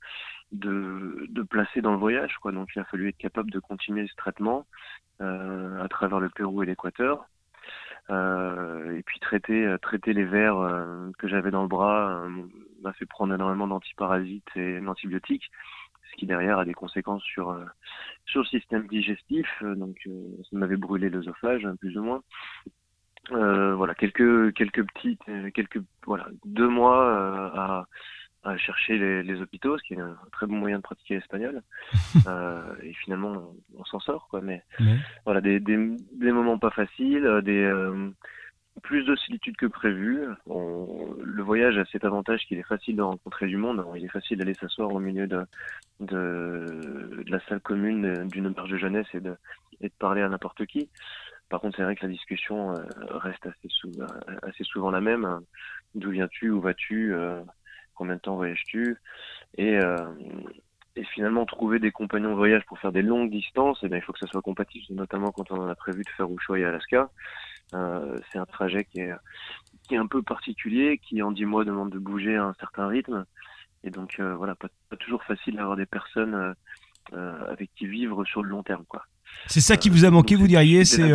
de, 0.55 1.27
de, 1.29 1.43
placer 1.43 1.83
dans 1.83 1.93
le 1.93 1.99
voyage. 1.99 2.37
Quoi. 2.39 2.53
Donc 2.53 2.71
il 2.75 2.81
a 2.81 2.85
fallu 2.85 3.09
être 3.09 3.19
capable 3.19 3.51
de 3.51 3.59
continuer 3.59 4.07
ce 4.07 4.15
traitement 4.17 4.67
euh, 5.21 5.83
à 5.83 5.89
travers 5.89 6.21
le 6.21 6.31
Pérou 6.31 6.63
et 6.63 6.67
l'Équateur. 6.67 7.27
Euh, 8.11 8.97
et 8.99 9.03
puis 9.03 9.19
traiter 9.19 9.77
traiter 9.81 10.13
les 10.13 10.25
vers 10.25 10.57
que 11.19 11.27
j'avais 11.27 11.51
dans 11.51 11.63
le 11.63 11.69
bras 11.69 12.27
m'a 12.85 12.93
fait 12.93 13.07
prendre 13.07 13.35
énormément 13.35 13.67
d'antiparasites 13.67 14.57
et 14.57 14.81
d'antibiotiques, 14.81 15.51
ce 16.11 16.17
qui 16.17 16.27
derrière 16.27 16.59
a 16.59 16.65
des 16.65 16.75
conséquences 16.75 17.25
sur 17.25 17.51
euh, 17.51 17.65
sur 18.27 18.43
le 18.43 18.47
système 18.47 18.87
digestif. 18.87 19.49
Euh, 19.63 19.75
donc 19.75 19.97
euh, 20.07 20.37
ça 20.51 20.57
m'avait 20.57 20.77
brûlé 20.77 21.11
l'œsophage 21.11 21.65
hein, 21.65 21.75
plus 21.77 21.99
ou 21.99 22.03
moins. 22.03 22.23
Euh, 23.33 23.75
voilà 23.75 23.95
quelques 23.95 24.53
quelques 24.53 24.87
petites 24.87 25.23
quelques 25.55 25.81
voilà 26.07 26.29
deux 26.45 26.69
mois 26.69 27.51
à, 27.55 27.87
à 28.45 28.57
chercher 28.57 28.99
les, 28.99 29.23
les, 29.23 29.41
hôpitaux, 29.41 29.79
ce 29.79 29.83
qui 29.85 29.95
est 29.95 30.01
un 30.01 30.17
très 30.33 30.47
bon 30.47 30.57
moyen 30.57 30.77
de 30.77 30.83
pratiquer 30.83 31.15
l'espagnol. 31.15 31.63
euh, 32.27 32.75
et 32.83 32.93
finalement, 32.93 33.33
on, 33.33 33.81
on 33.81 33.85
s'en 33.85 34.01
sort, 34.01 34.29
quoi. 34.29 34.41
Mais 34.41 34.63
voilà, 35.25 35.41
des, 35.41 35.61
des, 35.61 35.97
des, 36.13 36.33
moments 36.33 36.59
pas 36.59 36.71
faciles, 36.71 37.41
des, 37.43 37.71
plus 38.83 39.05
de 39.05 39.15
solitude 39.17 39.57
que 39.57 39.67
prévu. 39.67 40.27
On, 40.47 41.15
le 41.23 41.43
voyage 41.43 41.79
a 41.79 41.85
cet 41.87 42.05
avantage 42.05 42.45
qu'il 42.47 42.59
est 42.59 42.67
facile 42.67 42.97
de 42.97 43.03
rencontrer 43.03 43.47
du 43.47 43.57
monde. 43.57 43.85
Il 43.97 44.05
est 44.05 44.09
facile 44.09 44.39
d'aller 44.39 44.55
s'asseoir 44.55 44.93
au 44.93 45.01
milieu 45.01 45.27
de, 45.27 45.45
de, 46.01 47.25
de, 47.25 47.31
la 47.31 47.41
salle 47.47 47.61
commune 47.61 48.29
d'une 48.29 48.47
auberge 48.47 48.71
de 48.71 48.79
jeunesse 48.79 49.07
et 49.15 49.21
de, 49.21 49.37
et 49.81 49.89
de 49.89 49.95
parler 49.99 50.23
à 50.23 50.29
n'importe 50.29 50.67
qui. 50.67 50.89
Par 51.49 51.61
contre, 51.61 51.77
c'est 51.77 51.85
vrai 51.85 51.95
que 51.95 52.05
la 52.05 52.13
discussion 52.13 52.73
euh, 52.73 52.83
reste 53.11 53.47
assez, 53.47 53.69
sou 53.69 53.93
assez 54.43 54.65
souvent 54.65 54.91
la 54.91 55.01
même. 55.01 55.41
D'où 55.95 56.11
viens-tu 56.11 56.51
Où 56.51 56.61
vas-tu 56.61 57.15
euh, 57.15 57.41
Combien 57.95 58.17
de 58.17 58.21
temps 58.21 58.37
voyages-tu 58.37 58.97
Et 59.57 59.79
euh, 59.79 60.07
et 60.97 61.05
finalement 61.05 61.45
trouver 61.45 61.79
des 61.79 61.91
compagnons 61.91 62.31
de 62.31 62.37
voyage 62.37 62.63
pour 62.67 62.79
faire 62.79 62.93
des 62.93 63.03
longues 63.03 63.31
distances, 63.31 63.79
eh 63.83 63.89
bien, 63.89 63.99
il 63.99 64.03
faut 64.03 64.13
que 64.13 64.19
ça 64.19 64.27
soit 64.27 64.43
compatible, 64.43 64.85
notamment 64.91 65.33
quand 65.33 65.51
on 65.51 65.67
a 65.67 65.75
prévu 65.75 66.03
de 66.05 66.09
faire 66.11 66.27
Ushuaïa 66.31 66.69
Alaska. 66.69 67.11
Euh, 67.75 68.19
c'est 68.31 68.39
un 68.39 68.47
trajet 68.47 68.85
qui 68.85 69.01
est, 69.01 69.13
qui 69.83 69.95
est 69.95 69.99
un 69.99 70.07
peu 70.07 70.23
particulier, 70.23 71.01
qui 71.03 71.23
en 71.23 71.33
dix 71.33 71.47
mois 71.47 71.65
demande 71.65 71.91
de 71.91 71.99
bouger 71.99 72.37
à 72.37 72.45
un 72.45 72.55
certain 72.61 72.87
rythme. 72.87 73.25
Et 73.83 73.91
donc 73.91 74.17
euh, 74.21 74.37
voilà, 74.37 74.55
pas, 74.55 74.69
pas, 74.89 74.97
toujours 74.97 75.25
facile 75.25 75.57
d'avoir 75.57 75.77
des 75.77 75.87
personnes 75.87 76.55
euh, 77.13 77.51
avec 77.51 77.71
qui 77.75 77.87
vivre 77.87 78.25
sur 78.25 78.43
le 78.43 78.51
long 78.51 78.63
terme. 78.63 78.85
quoi. 78.87 79.05
C'est 79.47 79.61
ça 79.61 79.77
qui 79.77 79.91
vous 79.91 80.05
a 80.05 80.11
manqué, 80.11 80.37
vous 80.37 80.47
diriez, 80.47 80.85
c'est 80.85 81.11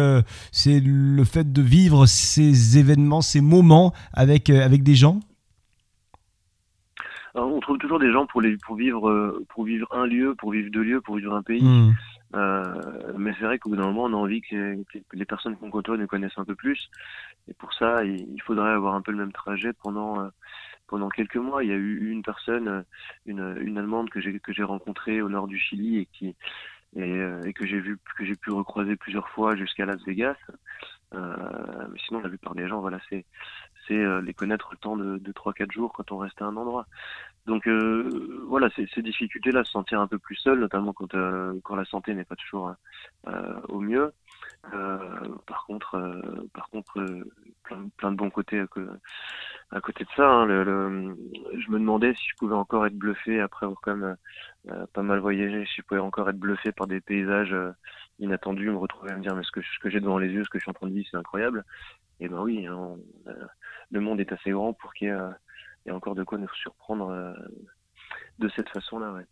c'est 0.52 0.82
le 0.84 1.24
fait 1.24 1.54
de 1.54 1.62
vivre 1.62 2.06
ces 2.06 2.78
événements, 2.78 3.22
ces 3.22 3.40
moments 3.40 3.94
avec, 4.14 4.50
avec 4.50 4.84
des 4.84 4.96
gens? 4.96 5.22
On 7.46 7.60
trouve 7.60 7.77
toujours 7.77 8.00
des 8.00 8.12
gens 8.12 8.25
pour, 8.25 8.41
les, 8.41 8.58
pour, 8.58 8.75
vivre, 8.75 9.41
pour 9.50 9.63
vivre 9.63 9.88
un 9.91 10.05
lieu, 10.05 10.36
pour 10.36 10.51
vivre 10.51 10.69
deux 10.72 10.84
lieux, 10.84 11.01
pour 11.01 11.17
vivre 11.17 11.34
un 11.34 11.43
pays. 11.43 11.63
Mmh. 11.63 11.93
Euh, 12.36 12.63
mais 13.17 13.34
c'est 13.39 13.46
vrai 13.46 13.58
qu'au 13.58 13.69
bout 13.69 13.75
d'un 13.75 13.88
moment, 13.88 14.03
on 14.03 14.13
a 14.13 14.17
envie 14.17 14.41
que 14.41 14.55
les, 14.55 14.84
que 15.01 15.15
les 15.15 15.25
personnes 15.25 15.55
qu'on 15.58 15.72
côtoie 15.72 15.98
nous 15.98 16.08
connaissent 16.08 16.38
un 16.38 16.46
peu 16.46 16.55
plus. 16.55 16.89
Et 17.48 17.53
pour 17.53 17.74
ça, 17.74 18.03
il, 18.03 18.41
faudrait 18.43 18.72
avoir 18.72 18.93
un 18.93 19.01
peu 19.01 19.12
le 19.12 19.17
même 19.17 19.31
trajet 19.31 19.74
pendant 19.74 20.22
euh, 20.22 20.29
pendant 20.88 21.10
quelques 21.10 21.38
mois. 21.38 21.63
Il 21.63 21.69
y 21.69 21.74
a 21.74 21.75
eu 21.75 22.12
une 22.12 22.22
personne, 22.22 22.84
une, 23.25 23.58
une 23.62 23.77
Allemande 23.77 24.10
que 24.10 24.22
j'ai 24.22 24.39
que 24.39 24.53
j'ai 24.53 24.63
rencontrée 24.63 25.22
au 25.22 25.29
nord 25.29 25.48
du 25.48 25.58
Chili 25.58 25.98
et 25.98 26.05
qui 26.05 26.36
et, 26.96 27.01
euh, 27.01 27.43
et 27.43 27.53
que 27.53 27.65
j'ai 27.65 27.79
vu 27.79 28.00
que 28.17 28.25
j'ai 28.25 28.36
pu 28.36 28.51
recroiser 28.51 28.96
plusieurs 28.96 29.29
fois 29.29 29.55
jusqu'à 29.55 29.86
Las 29.86 30.03
Vegas. 30.05 30.38
Euh, 31.13 31.88
mais 31.91 32.00
sinon, 32.05 32.19
la 32.19 32.29
plupart 32.29 32.55
des 32.55 32.67
gens, 32.67 32.81
voilà, 32.81 33.00
c'est 33.10 33.25
c'est 33.88 33.98
euh, 33.98 34.22
les 34.22 34.36
connaître 34.36 34.69
le 34.72 34.77
temps 34.77 34.96
de, 34.96 35.17
de 35.17 35.31
3-4 35.31 35.72
jours 35.72 35.91
quand 35.93 36.12
on 36.12 36.17
reste 36.17 36.39
à 36.41 36.46
un 36.46 36.55
endroit. 36.55 36.86
Donc 37.50 37.68
euh, 37.68 38.44
voilà, 38.48 38.70
ces, 38.75 39.01
difficultés-là, 39.01 39.63
se 39.63 39.72
sentir 39.72 40.00
un 40.00 40.08
peu 40.08 40.20
plus 40.20 40.36
seul, 40.36 40.60
notamment 40.60 40.94
quand, 40.94 41.15
euh, 41.15 41.60
la 41.75 41.86
santé 41.86 42.13
n'est 42.13 42.24
pas 42.24 42.36
toujours 42.36 42.75
euh, 43.27 43.62
au 43.70 43.79
mieux. 43.79 44.13
Par 44.62 45.65
contre, 45.65 46.22
plein, 47.98 48.12
de 48.12 48.15
bons 48.15 48.29
côtés 48.29 48.63
à, 49.72 49.82
côté 49.82 50.03
de 50.03 50.10
ça. 50.15 50.29
Hein, 50.29 50.48
je 50.48 51.72
me 51.72 51.79
demandais 51.79 52.13
si 52.13 52.27
je 52.29 52.36
pouvais 52.38 52.53
encore 52.53 52.86
être 52.86 52.96
bluffé 52.96 53.41
après 53.41 53.65
avoir 53.65 53.82
quand 53.82 53.96
même 53.96 54.15
pas 54.94 55.01
mal 55.01 55.18
voyagé, 55.18 55.65
si 55.65 55.77
je 55.77 55.82
pouvais 55.82 56.00
encore 56.00 56.29
être 56.29 56.38
bluffé 56.38 56.72
par 56.72 56.86
des 56.86 57.01
paysages 57.01 57.56
inattendus, 58.20 58.70
me 58.70 58.77
retrouver 58.77 59.12
à 59.12 59.18
me 59.18 59.24
dire 59.24 59.36
mais 59.36 59.44
ce 59.44 59.51
que, 59.51 59.62
ce 59.62 59.79
que 59.79 59.89
j'ai 59.89 60.01
devant 60.01 60.20
les 60.20 60.29
yeux, 60.29 60.44
ce 60.44 60.50
que 60.50 60.60
je 60.60 60.63
suis 60.65 60.70
en 60.70 60.74
train 60.74 60.88
de 60.88 60.94
vivre, 60.94 61.08
c'est 61.10 61.18
incroyable. 61.18 61.65
Et 62.20 62.29
ben 62.29 62.41
oui, 62.41 62.68
hein, 62.68 62.96
le 63.89 64.00
monde 64.01 64.20
est 64.20 64.32
assez 64.32 64.51
grand 64.51 64.74
pour 64.74 64.94
qu'il 64.94 65.08
y 65.08 65.12
ait 65.12 65.18
y 65.89 65.91
a 65.91 65.96
encore 65.96 66.15
de 66.15 66.24
quoi 66.24 66.38
nous 66.38 66.48
surprendre 66.62 67.10
euh, 67.10 67.34
de 68.39 68.50
cette 68.55 68.69
façon-là. 68.69 69.12
Ouais. 69.12 69.25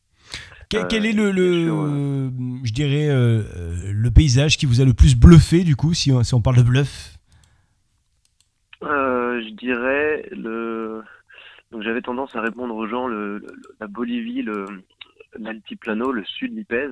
Quel, 0.69 0.87
quel, 0.87 1.05
est 1.05 1.13
le, 1.13 1.31
le 1.31 1.65
sûr, 1.65 1.81
euh, 1.81 2.29
je 2.63 2.73
dirais, 2.73 3.07
euh, 3.09 3.43
le 3.93 4.11
paysage 4.11 4.57
qui 4.57 4.65
vous 4.65 4.81
a 4.81 4.85
le 4.85 4.93
plus 4.93 5.15
bluffé 5.15 5.63
du 5.63 5.75
coup, 5.75 5.93
si 5.93 6.11
on, 6.11 6.23
si 6.23 6.33
on 6.33 6.41
parle 6.41 6.57
de 6.57 6.63
bluff? 6.63 7.13
Je 8.81 9.53
dirais 9.53 10.27
le. 10.31 11.03
Donc 11.71 11.83
j'avais 11.83 12.01
tendance 12.01 12.35
à 12.35 12.41
répondre 12.41 12.75
aux 12.75 12.87
gens 12.87 13.07
le, 13.07 13.37
le 13.37 13.47
la 13.79 13.87
Bolivie, 13.87 14.41
le 14.41 14.65
l'altiplano, 15.37 16.11
le 16.11 16.23
sud 16.25 16.55
Lipèze. 16.55 16.91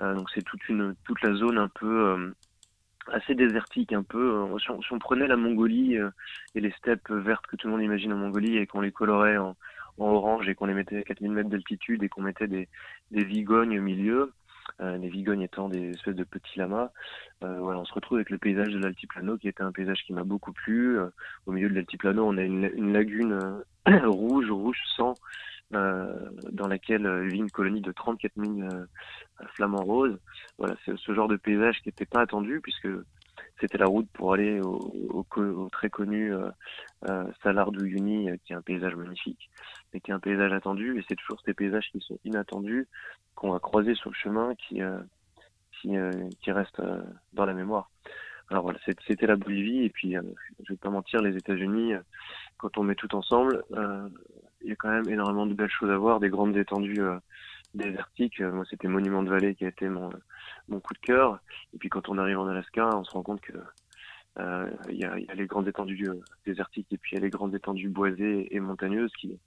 donc 0.00 0.28
c'est 0.34 0.42
toute 0.42 0.68
une 0.68 0.94
toute 1.04 1.22
la 1.22 1.34
zone 1.34 1.58
un 1.58 1.68
peu 1.68 2.32
assez 3.08 3.34
désertique 3.34 3.92
un 3.92 4.02
peu. 4.02 4.46
Si 4.58 4.92
on, 4.92 4.98
prenait 4.98 5.26
la 5.26 5.36
Mongolie 5.36 5.96
et 6.54 6.60
les 6.60 6.70
steppes 6.72 7.10
vertes 7.10 7.46
que 7.46 7.56
tout 7.56 7.66
le 7.66 7.72
monde 7.72 7.82
imagine 7.82 8.12
en 8.12 8.16
Mongolie 8.16 8.56
et 8.56 8.66
qu'on 8.66 8.80
les 8.80 8.92
colorait 8.92 9.36
en, 9.36 9.56
orange 9.98 10.48
et 10.48 10.54
qu'on 10.54 10.66
les 10.66 10.74
mettait 10.74 10.98
à 10.98 11.02
4000 11.02 11.32
mètres 11.32 11.50
d'altitude 11.50 12.02
et 12.02 12.08
qu'on 12.08 12.22
mettait 12.22 12.46
des, 12.46 12.68
des 13.10 13.24
vigognes 13.24 13.78
au 13.78 13.82
milieu, 13.82 14.32
euh, 14.80 14.96
les 14.96 15.08
vigognes 15.08 15.42
étant 15.42 15.68
des 15.68 15.90
espèces 15.90 16.14
de 16.14 16.24
petits 16.24 16.58
lamas. 16.58 16.90
Euh, 17.42 17.58
voilà, 17.60 17.80
on 17.80 17.84
se 17.84 17.92
retrouve 17.92 18.18
avec 18.18 18.30
le 18.30 18.38
paysage 18.38 18.72
de 18.72 18.78
l'altiplano 18.78 19.36
qui 19.36 19.48
était 19.48 19.62
un 19.62 19.72
paysage 19.72 20.02
qui 20.06 20.12
m'a 20.12 20.24
beaucoup 20.24 20.52
plu. 20.52 20.98
Euh, 20.98 21.08
au 21.46 21.52
milieu 21.52 21.68
de 21.68 21.74
l'altiplano, 21.74 22.26
on 22.26 22.36
a 22.38 22.42
une, 22.42 22.92
lagune 22.92 23.38
rouge, 24.04 24.50
rouge 24.50 24.80
sang, 24.96 25.14
dans 25.72 26.68
laquelle 26.68 27.26
vit 27.28 27.38
une 27.38 27.50
colonie 27.50 27.80
de 27.80 27.92
34 27.92 28.32
000 28.36 28.68
flamants 29.54 29.84
roses. 29.84 30.18
Voilà, 30.58 30.74
c'est 30.84 30.96
ce 30.96 31.14
genre 31.14 31.28
de 31.28 31.36
paysage 31.36 31.80
qui 31.82 31.88
n'était 31.88 32.06
pas 32.06 32.20
attendu 32.20 32.60
puisque 32.60 32.88
c'était 33.60 33.78
la 33.78 33.86
route 33.86 34.08
pour 34.12 34.32
aller 34.32 34.60
au, 34.60 35.68
très 35.70 35.90
connu 35.90 36.32
euh, 36.34 36.48
euh 37.08 37.24
Salardou-Yuni, 37.42 38.28
qui 38.44 38.52
est 38.52 38.56
un 38.56 38.62
paysage 38.62 38.94
magnifique, 38.96 39.50
mais 39.92 40.00
qui 40.00 40.10
est 40.10 40.14
un 40.14 40.20
paysage 40.20 40.52
attendu. 40.52 40.98
Et 40.98 41.04
c'est 41.08 41.16
toujours 41.16 41.40
ces 41.44 41.54
paysages 41.54 41.90
qui 41.92 42.00
sont 42.00 42.18
inattendus, 42.24 42.88
qu'on 43.34 43.52
va 43.52 43.58
croiser 43.58 43.94
sur 43.94 44.10
le 44.10 44.14
chemin, 44.14 44.54
qui, 44.54 44.82
euh, 44.82 44.98
qui, 45.72 45.96
euh, 45.96 46.10
qui 46.40 46.52
restent 46.52 46.82
dans 47.32 47.44
la 47.44 47.54
mémoire. 47.54 47.90
Alors 48.48 48.64
voilà, 48.64 48.80
c'était 49.06 49.26
la 49.26 49.36
Bolivie. 49.36 49.84
Et 49.84 49.90
puis, 49.90 50.16
je 50.64 50.72
vais 50.72 50.78
pas 50.78 50.90
mentir, 50.90 51.20
les 51.20 51.36
États-Unis, 51.36 51.92
quand 52.56 52.78
on 52.78 52.82
met 52.82 52.96
tout 52.96 53.14
ensemble, 53.14 53.62
il 54.62 54.70
y 54.70 54.72
a 54.72 54.76
quand 54.76 54.90
même 54.90 55.08
énormément 55.08 55.46
de 55.46 55.54
belles 55.54 55.70
choses 55.70 55.90
à 55.90 55.96
voir, 55.96 56.20
des 56.20 56.28
grandes 56.28 56.56
étendues 56.56 57.00
désertique. 57.74 58.40
Euh, 58.40 58.52
moi, 58.52 58.64
c'était 58.68 58.88
Monument 58.88 59.22
de 59.22 59.30
Vallée 59.30 59.54
qui 59.54 59.64
a 59.64 59.68
été 59.68 59.88
mon, 59.88 60.10
mon 60.68 60.80
coup 60.80 60.94
de 60.94 60.98
cœur. 60.98 61.40
Et 61.74 61.78
puis 61.78 61.88
quand 61.88 62.08
on 62.08 62.18
arrive 62.18 62.38
en 62.38 62.46
Alaska, 62.46 62.90
on 62.96 63.04
se 63.04 63.10
rend 63.12 63.22
compte 63.22 63.40
que 63.40 63.52
euh, 64.38 64.70
il 64.88 64.96
y, 64.96 65.04
a, 65.04 65.16
les 65.16 65.46
grandes 65.46 65.68
étendues 65.68 66.08
euh, 66.08 66.20
désertiques 66.46 66.86
et 66.92 66.98
puis 66.98 67.12
il 67.12 67.18
y 67.18 67.18
a 67.18 67.24
les 67.24 67.30
grandes 67.30 67.54
étendues 67.54 67.88
boisées 67.88 68.54
et 68.54 68.60
montagneuses 68.60 69.12
qui, 69.18 69.38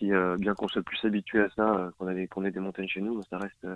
bien 0.00 0.54
qu'on 0.54 0.68
soit 0.68 0.82
plus 0.82 1.04
habitué 1.04 1.40
à 1.40 1.48
ça, 1.50 1.90
qu'on 1.98 2.26
qu'on 2.26 2.44
ait 2.44 2.50
des 2.50 2.60
montagnes 2.60 2.88
chez 2.88 3.00
nous, 3.00 3.22
ça 3.22 3.38
reste 3.38 3.66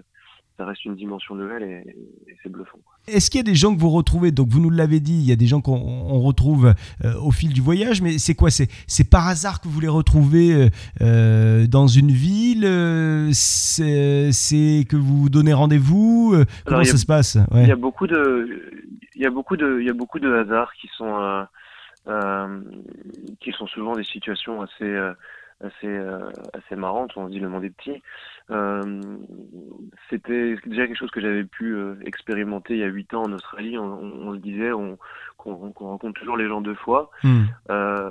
ça 0.61 0.67
reste 0.67 0.85
une 0.85 0.95
dimension 0.95 1.35
nouvelle 1.35 1.62
et, 1.62 1.97
c'est 2.43 2.50
bluffant. 2.50 2.79
Est-ce 3.09 3.31
qu'il 3.31 3.38
y 3.38 3.40
a 3.40 3.45
des 3.45 3.55
gens 3.55 3.75
que 3.75 3.81
vous 3.81 3.88
retrouvez? 3.88 4.31
Donc 4.31 4.49
vous 4.49 4.61
nous 4.61 4.69
l'avez 4.69 5.00
dit, 5.00 5.14
il 5.14 5.26
y 5.26 5.33
a 5.33 5.37
des 5.37 5.47
gens 5.47 5.62
qu'on 5.62 6.21
retrouve 6.21 6.75
euh, 7.02 7.14
au 7.23 7.31
fil 7.31 7.55
du 7.55 7.62
voyage, 7.62 8.02
mais 8.02 8.19
c'est 8.19 8.35
quoi? 8.35 8.50
C'est 8.50 9.11
par 9.11 9.26
hasard 9.26 9.62
que 9.62 9.69
vous 9.69 9.81
les 9.81 9.88
retrouvez 9.88 10.52
euh, 10.52 10.69
euh, 11.00 11.67
dans 11.67 11.87
une 11.87 12.11
ville 12.11 12.64
C'est 13.33 14.85
que 14.87 14.97
vous 14.97 15.23
vous 15.23 15.31
donnez 15.31 15.55
rendez-vous 15.55 16.37
Comment 16.67 16.85
ça 16.85 16.99
se 16.99 17.07
passe? 17.07 17.38
Il 17.55 17.67
y 17.67 17.73
a 17.73 17.76
beaucoup 17.76 18.07
de 18.07 18.75
il 19.14 19.23
y 19.23 19.26
a 19.26 19.31
beaucoup 19.31 19.57
de 19.57 19.79
il 19.81 19.87
y 19.87 19.90
a 19.90 19.95
beaucoup 19.95 20.19
de 20.19 20.31
hasards 20.31 20.75
qui 20.75 20.90
sont 20.95 21.47
qui 23.40 23.52
sont 23.52 23.67
souvent 23.67 23.95
des 23.97 24.05
situations 24.05 24.61
assez 24.61 25.14
assez 25.62 25.87
euh, 25.87 26.31
assez 26.52 26.76
marrante. 26.76 27.12
On 27.17 27.26
se 27.26 27.33
dit 27.33 27.38
le 27.38 27.49
monde 27.49 27.64
est 27.64 27.71
petit. 27.71 28.02
Euh, 28.50 29.00
c'était 30.30 30.68
déjà 30.68 30.87
quelque 30.87 30.99
chose 30.99 31.10
que 31.10 31.20
j'avais 31.20 31.44
pu 31.44 31.75
euh, 31.75 31.94
expérimenter 32.04 32.75
il 32.75 32.80
y 32.80 32.84
a 32.84 32.88
huit 32.88 33.12
ans 33.14 33.22
en 33.22 33.32
Australie. 33.32 33.78
On, 33.78 34.00
on, 34.02 34.34
se 34.34 34.38
disait 34.38 34.72
on, 34.72 34.99
qu'on 35.37 35.72
rencontre 35.72 36.18
toujours 36.20 36.37
les 36.37 36.49
gens 36.49 36.60
deux 36.60 36.75
fois. 36.75 37.10
Hmm. 37.22 37.44
Euh, 37.70 38.10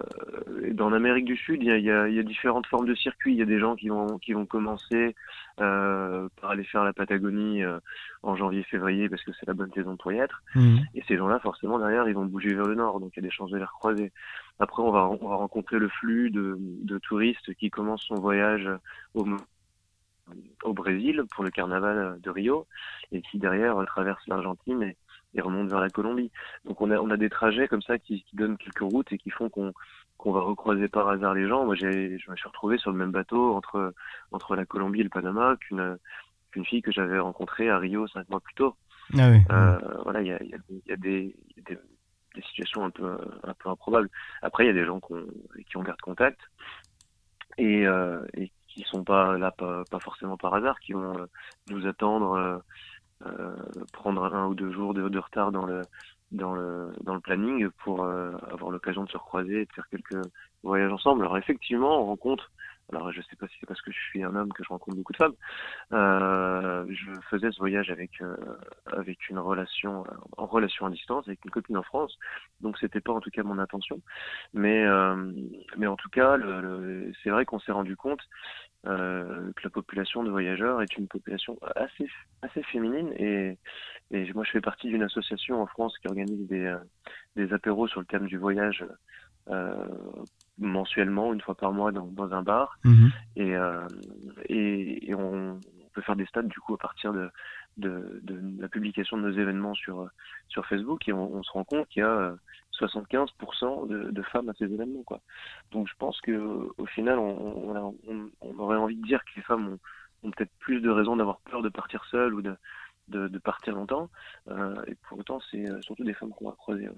dans 0.71 0.89
l'Amérique 0.89 1.25
du 1.25 1.38
Sud, 1.38 1.61
il 1.61 1.67
y 1.67 1.71
a, 1.71 1.77
y, 1.77 1.91
a, 1.91 2.09
y 2.09 2.19
a, 2.19 2.23
différentes 2.23 2.67
formes 2.67 2.88
de 2.88 2.95
circuits. 2.95 3.33
Il 3.33 3.39
y 3.39 3.41
a 3.41 3.45
des 3.45 3.59
gens 3.59 3.75
qui 3.75 3.89
vont 3.89 4.17
qui 4.17 4.33
vont 4.33 4.45
commencer 4.45 5.15
euh, 5.61 6.27
par 6.41 6.51
aller 6.51 6.63
faire 6.63 6.83
la 6.83 6.93
Patagonie 6.93 7.63
euh, 7.63 7.79
en 8.23 8.35
janvier-février 8.35 9.09
parce 9.09 9.23
que 9.23 9.31
c'est 9.39 9.47
la 9.47 9.53
bonne 9.53 9.71
saison 9.73 9.95
pour 9.95 10.11
y 10.11 10.17
être. 10.17 10.41
Hmm. 10.55 10.77
Et 10.95 11.03
ces 11.07 11.17
gens-là, 11.17 11.39
forcément, 11.39 11.79
derrière, 11.79 12.07
ils 12.07 12.15
vont 12.15 12.25
bouger 12.25 12.53
vers 12.53 12.65
le 12.65 12.75
nord, 12.75 12.99
donc 12.99 13.11
il 13.15 13.23
y 13.23 13.25
a 13.25 13.27
des 13.27 13.33
chances 13.33 13.51
de 13.51 13.57
les 13.57 13.63
recroiser. 13.63 14.11
Après, 14.59 14.81
on 14.83 14.91
va, 14.91 15.09
on 15.09 15.27
va 15.27 15.35
rencontrer 15.35 15.79
le 15.79 15.88
flux 15.88 16.31
de, 16.31 16.57
de 16.59 16.97
touristes 16.97 17.53
qui 17.55 17.69
commencent 17.69 18.03
son 18.03 18.15
voyage 18.15 18.69
au, 19.13 19.25
au 20.63 20.74
Brésil 20.74 21.24
pour 21.31 21.43
le 21.43 21.51
carnaval 21.51 22.19
de 22.21 22.29
Rio 22.29 22.67
et 23.12 23.21
qui 23.21 23.39
derrière 23.39 23.75
traversent 23.86 24.27
l'Argentine 24.27 24.83
et, 24.83 24.98
et 25.33 25.41
remontent 25.41 25.69
vers 25.69 25.81
la 25.81 25.89
Colombie. 25.89 26.31
Donc 26.65 26.81
on 26.81 26.91
a, 26.91 26.98
on 26.98 27.09
a 27.09 27.17
des 27.17 27.29
trajets 27.29 27.67
comme 27.67 27.81
ça 27.81 27.98
qui, 27.98 28.24
qui 28.24 28.36
donnent 28.36 28.57
quelques 28.57 28.79
routes 28.79 29.12
et 29.12 29.17
qui 29.17 29.29
font 29.29 29.50
qu'on 29.50 29.74
qu'on 30.17 30.33
va 30.33 30.41
recroiser 30.41 30.89
par 30.89 31.07
hasard 31.07 31.33
les 31.33 31.48
gens. 31.48 31.65
Moi, 31.65 31.75
j'ai, 31.75 32.17
je 32.17 32.29
me 32.29 32.36
suis 32.36 32.48
retrouvé 32.50 32.77
sur 32.77 32.91
le 32.91 32.98
même 32.98 33.12
bateau 33.12 33.55
entre 33.55 33.93
entre 34.31 34.55
la 34.55 34.65
Colombie 34.65 35.00
et 35.00 35.03
le 35.03 35.09
Panama 35.09 35.55
qu'une 35.62 35.98
qu'une 36.51 36.65
fille 36.65 36.81
que 36.81 36.91
j'avais 36.91 37.19
rencontrée 37.19 37.69
à 37.69 37.77
Rio 37.77 38.05
cinq 38.07 38.27
mois 38.29 38.41
plus 38.41 38.55
tôt. 38.55 38.75
Ah 39.17 39.29
oui. 39.31 39.39
euh, 39.50 39.79
voilà, 40.03 40.21
il 40.21 40.27
y 40.27 40.31
a, 40.31 40.43
y, 40.43 40.53
a, 40.53 40.57
y 40.88 40.91
a, 40.91 40.98
des, 40.98 41.36
des, 41.65 41.79
des 42.36 42.41
situations 42.41 42.83
un 42.83 42.89
peu 42.91 43.17
un 43.43 43.53
peu 43.53 43.69
improbables. 43.69 44.09
Après, 44.41 44.65
il 44.65 44.67
y 44.67 44.71
a 44.71 44.74
des 44.74 44.86
gens 44.86 45.00
qui 45.00 45.13
qui 45.63 45.77
ont 45.77 45.83
garde 45.83 46.01
contact 46.01 46.39
et, 47.57 47.88
euh, 47.88 48.19
et 48.36 48.51
qui 48.79 48.89
sont 48.89 49.03
pas 49.03 49.38
là 49.38 49.51
pas, 49.51 49.83
forcément 50.00 50.38
par 50.38 50.53
hasard, 50.53 50.79
qui 50.79 50.93
vont 50.93 51.17
euh, 51.17 51.25
nous 51.69 51.86
attendre, 51.86 52.31
euh, 52.33 52.57
euh, 53.25 53.55
prendre 53.91 54.24
un 54.33 54.48
ou 54.48 54.55
deux 54.55 54.71
jours 54.71 54.93
de, 54.93 55.19
retard 55.19 55.51
dans 55.51 55.65
le 55.65 55.81
dans 56.31 56.53
le 56.53 56.91
dans 57.01 57.15
le 57.15 57.19
planning 57.19 57.69
pour 57.83 58.05
avoir 58.05 58.71
l'occasion 58.71 59.03
de 59.03 59.09
se 59.09 59.17
recroiser 59.17 59.62
et 59.62 59.65
de 59.65 59.74
faire 59.74 59.89
quelques 59.89 60.25
voyages 60.63 60.93
ensemble. 60.93 61.24
Alors 61.24 61.38
effectivement, 61.38 62.01
on 62.01 62.05
rencontre 62.05 62.51
alors 62.91 63.12
je 63.12 63.21
sais 63.21 63.36
pas 63.36 63.48
si 63.48 63.55
c'est 63.59 63.67
parce 63.67 63.81
que 63.81 63.91
je 63.91 64.00
suis 64.00 64.24
un 64.24 64.36
homme 64.36 64.51
que 64.53 64.63
je 64.63 64.69
rencontre 64.69 64.95
beaucoup 64.95 65.12
de 65.12 65.17
femmes. 65.17 65.36
Je 65.91 67.12
faisais 67.29 67.51
ce 67.51 67.59
voyage 67.59 67.89
avec 67.89 68.21
avec 68.86 69.29
une 69.29 69.39
relation 69.39 70.05
en 70.38 70.45
relation 70.45 70.86
à 70.86 70.89
distance 70.89 71.27
avec 71.27 71.43
une 71.43 71.51
copine 71.51 71.77
en 71.77 71.83
France, 71.83 72.17
donc 72.62 72.77
c'était 72.77 73.01
pas 73.01 73.12
en 73.12 73.19
tout 73.19 73.31
cas 73.31 73.43
mon 73.43 73.59
intention. 73.59 74.00
Mais 74.53 74.86
mais 75.77 75.88
en 75.88 75.95
tout 75.95 76.09
cas, 76.09 76.38
c'est 77.24 77.31
vrai 77.31 77.45
qu'on 77.45 77.59
s'est 77.59 77.74
rendu 77.74 77.98
compte 77.98 78.21
euh, 78.88 79.51
que 79.57 79.63
la 79.63 79.69
population 79.69 80.24
de 80.24 80.29
voyageurs 80.29 80.81
est 80.81 80.98
une 80.98 81.07
population 81.07 81.59
assez 81.75 82.07
assez 82.41 82.63
féminine 82.63 83.12
et 83.17 83.57
et 84.12 84.31
moi 84.33 84.45
je 84.45 84.51
fais 84.51 84.62
partie 84.62 84.88
d'une 84.88 85.03
association 85.03 85.62
en 85.62 85.67
France 85.67 85.98
qui 85.98 86.07
organise 86.07 86.48
des 86.48 86.65
euh, 86.65 86.77
des 87.36 87.51
apéros 87.51 87.89
sur 87.89 88.00
le 88.00 88.05
thème 88.05 88.27
du 88.27 88.38
voyage 88.38 88.86
euh, 89.50 89.86
mensuellement, 90.59 91.33
une 91.33 91.41
fois 91.41 91.55
par 91.55 91.74
mois, 91.74 91.91
dans, 91.91 92.05
dans 92.05 92.31
un 92.33 92.43
bar. 92.43 92.77
Mhm. 92.83 93.12
Et, 93.38 93.55
et, 94.45 95.09
et, 95.09 95.15
on 95.15 95.59
peut 95.93 96.01
faire 96.01 96.15
des 96.15 96.25
stats 96.27 96.43
du 96.43 96.59
coup 96.59 96.75
à 96.75 96.77
partir 96.77 97.13
de, 97.13 97.31
de, 97.77 98.19
de 98.21 98.62
la 98.62 98.67
publication 98.67 99.17
de 99.17 99.24
nos 99.24 99.31
événements 99.31 99.74
sur, 99.74 100.07
sur 100.50 100.65
Facebook 100.67 101.07
et 101.07 101.13
on, 101.13 101.33
on 101.33 101.41
se 101.41 101.51
rend 101.51 101.63
compte 101.63 101.88
qu'il 101.88 102.01
y 102.01 102.05
a 102.05 102.36
75% 102.79 103.88
de, 103.88 104.12
de, 104.12 104.21
femmes 104.24 104.50
à 104.50 104.53
ces 104.53 104.65
événements. 104.65 105.03
Quoi. 105.03 105.21
Donc 105.71 105.88
je 105.88 105.93
pense 105.98 106.19
que 106.21 106.69
au 106.77 106.86
final, 106.86 107.19
on, 107.19 107.93
on, 108.07 108.29
on, 108.41 108.59
aurait 108.59 108.77
envie 108.77 108.95
de 108.95 109.05
dire 109.05 109.24
que 109.24 109.31
les 109.36 109.41
femmes 109.41 109.67
ont, 109.67 110.27
ont 110.27 110.31
peut-être 110.31 110.51
plus 110.59 110.81
de 110.81 110.89
raisons 110.89 111.15
d'avoir 111.15 111.39
peur 111.41 111.62
de 111.62 111.69
partir 111.69 112.03
seules 112.05 112.33
ou 112.33 112.41
de, 112.41 112.55
de, 113.09 113.27
de 113.27 113.38
partir 113.38 113.74
longtemps. 113.74 114.09
Euh, 114.50 114.75
et 114.88 114.95
pour 114.95 115.19
autant, 115.19 115.39
c'est 115.51 115.65
surtout 115.81 116.03
des 116.03 116.13
femmes 116.13 116.31
qu'on 116.31 116.50
va 116.50 116.55
croiser. 116.55 116.89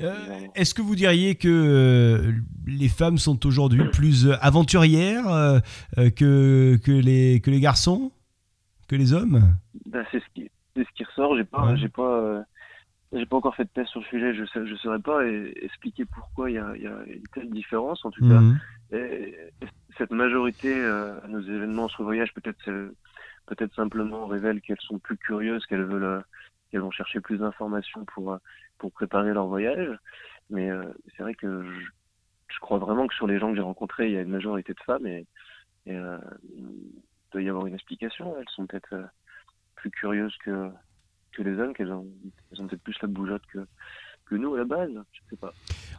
Euh, 0.00 0.40
est-ce 0.54 0.74
que 0.74 0.82
vous 0.82 0.94
diriez 0.94 1.34
que 1.34 1.48
euh, 1.48 2.32
les 2.66 2.88
femmes 2.88 3.18
sont 3.18 3.44
aujourd'hui 3.46 3.84
plus 3.92 4.30
aventurières 4.40 5.28
euh, 5.28 5.60
que, 5.96 6.78
que, 6.82 6.92
les, 6.92 7.40
que 7.40 7.50
les 7.50 7.60
garçons? 7.60 8.10
Que 8.88 8.96
les 8.96 9.12
hommes? 9.12 9.54
Ben, 9.86 10.04
C'est 10.10 10.20
ce, 10.20 10.26
qui, 10.34 10.50
ce 10.76 10.82
qui 10.94 11.04
ressort. 11.04 11.36
J'ai 11.36 11.44
pas, 11.44 11.76
j'ai 11.76 11.88
pas, 11.88 12.44
j'ai 13.12 13.26
pas 13.26 13.36
encore 13.36 13.54
fait 13.54 13.64
de 13.64 13.70
test 13.70 13.90
sur 13.90 14.00
le 14.00 14.06
sujet. 14.06 14.34
Je 14.34 14.58
ne 14.58 14.76
saurais 14.76 14.98
pas 14.98 15.26
expliquer 15.26 16.04
pourquoi 16.06 16.50
il 16.50 16.54
y 16.54 16.58
a, 16.58 16.76
y 16.76 16.86
a, 16.86 17.04
une 17.06 17.26
telle 17.34 17.50
différence. 17.50 18.04
En 18.04 18.10
tout 18.10 18.26
cas, 18.26 18.40
mhm. 18.40 18.58
cette 19.98 20.12
majorité 20.12 20.82
à 20.82 21.26
nos 21.28 21.40
événements 21.40 21.88
sur 21.88 22.04
voyage, 22.04 22.32
peut-être 22.34 22.58
peut-être 23.46 23.74
simplement 23.74 24.26
révèle 24.26 24.60
qu'elles 24.60 24.80
sont 24.80 24.98
plus 24.98 25.16
curieuses, 25.16 25.66
qu'elles 25.66 25.84
veulent 25.84 26.24
qu'elles 26.70 26.80
vont 26.80 26.90
chercher 26.90 27.20
plus 27.20 27.38
d'informations 27.38 28.04
pour 28.06 28.38
pour 28.78 28.92
préparer 28.92 29.32
leur 29.32 29.46
voyage. 29.46 29.98
Mais 30.50 30.70
euh, 30.70 30.84
c'est 31.16 31.22
vrai 31.22 31.34
que 31.34 31.64
je, 32.48 32.58
crois 32.60 32.78
vraiment 32.78 33.06
que 33.06 33.14
sur 33.14 33.26
les 33.26 33.38
gens 33.38 33.50
que 33.50 33.56
j'ai 33.56 33.62
rencontrés, 33.62 34.08
il 34.08 34.12
y 34.12 34.18
a 34.18 34.20
une 34.20 34.28
majorité 34.28 34.74
de 34.74 34.80
femmes 34.80 35.06
et, 35.06 35.26
euh, 35.88 36.18
il 36.54 36.92
doit 37.32 37.42
y 37.42 37.48
avoir 37.48 37.66
une 37.66 37.74
explication. 37.74 38.36
Elles 38.38 38.48
sont 38.50 38.66
peut-être 38.66 38.92
euh, 38.92 39.04
plus 39.74 39.90
curieuses 39.90 40.36
que, 40.44 40.70
que 41.32 41.42
les 41.42 41.58
hommes, 41.58 41.74
qu'elles 41.74 41.92
ont, 41.92 42.06
ont 42.58 42.66
peut-être 42.66 42.82
plus 42.82 43.00
la 43.02 43.08
bougeotte 43.08 43.46
que, 43.46 43.66
que 44.28 44.36
nous 44.36 44.54
à 44.54 44.58
la 44.58 44.64
base. 44.64 44.90
Je 45.12 45.20
sais 45.30 45.36
pas. 45.36 45.52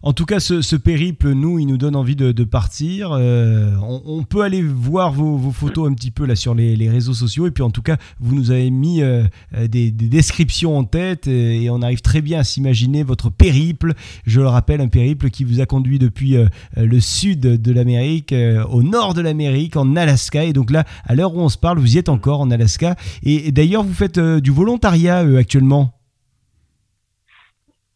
En 0.05 0.11
tout 0.11 0.25
cas, 0.25 0.41
ce, 0.41 0.75
périple, 0.75 1.31
nous, 1.31 1.59
il 1.59 1.65
nous 1.65 1.77
donne 1.77 1.95
envie 1.95 2.17
de, 2.17 2.43
partir. 2.43 3.13
Euh, 3.13 3.71
on, 3.81 4.23
peut 4.23 4.41
aller 4.41 4.61
voir 4.61 5.13
vos, 5.13 5.49
photos 5.51 5.89
un 5.89 5.93
petit 5.93 6.11
peu 6.11 6.25
là 6.25 6.35
sur 6.35 6.53
les, 6.53 6.89
réseaux 6.89 7.13
sociaux. 7.13 7.47
Et 7.47 7.51
puis, 7.51 7.63
en 7.63 7.71
tout 7.71 7.81
cas, 7.81 7.95
vous 8.19 8.35
nous 8.35 8.51
avez 8.51 8.69
mis 8.69 9.01
euh, 9.01 9.23
des, 9.69 9.91
descriptions 9.91 10.77
en 10.77 10.83
tête 10.83 11.27
et, 11.27 11.69
on 11.69 11.81
arrive 11.81 12.01
très 12.01 12.21
bien 12.21 12.39
à 12.39 12.43
s'imaginer 12.43 13.03
votre 13.03 13.29
périple. 13.29 13.93
Je 14.25 14.41
le 14.41 14.47
rappelle, 14.47 14.81
un 14.81 14.89
périple 14.89 15.29
qui 15.29 15.45
vous 15.45 15.61
a 15.61 15.65
conduit 15.65 15.99
depuis 15.99 16.35
euh, 16.35 16.47
le 16.75 16.99
sud 16.99 17.39
de 17.39 17.71
l'Amérique 17.71 18.35
au 18.69 18.83
nord 18.83 19.13
de 19.13 19.21
l'Amérique, 19.21 19.77
en 19.77 19.95
Alaska. 19.95 20.43
Et 20.43 20.51
donc 20.51 20.69
là, 20.69 20.83
à 21.05 21.15
l'heure 21.15 21.33
où 21.33 21.39
on 21.39 21.49
se 21.49 21.57
parle, 21.57 21.79
vous 21.79 21.95
y 21.95 21.97
êtes 21.97 22.09
encore 22.09 22.41
en 22.41 22.51
Alaska. 22.51 22.97
Et, 23.23 23.53
d'ailleurs, 23.53 23.83
vous 23.83 23.93
faites 23.93 24.19
du 24.19 24.51
volontariat 24.51 25.19
actuellement. 25.19 25.93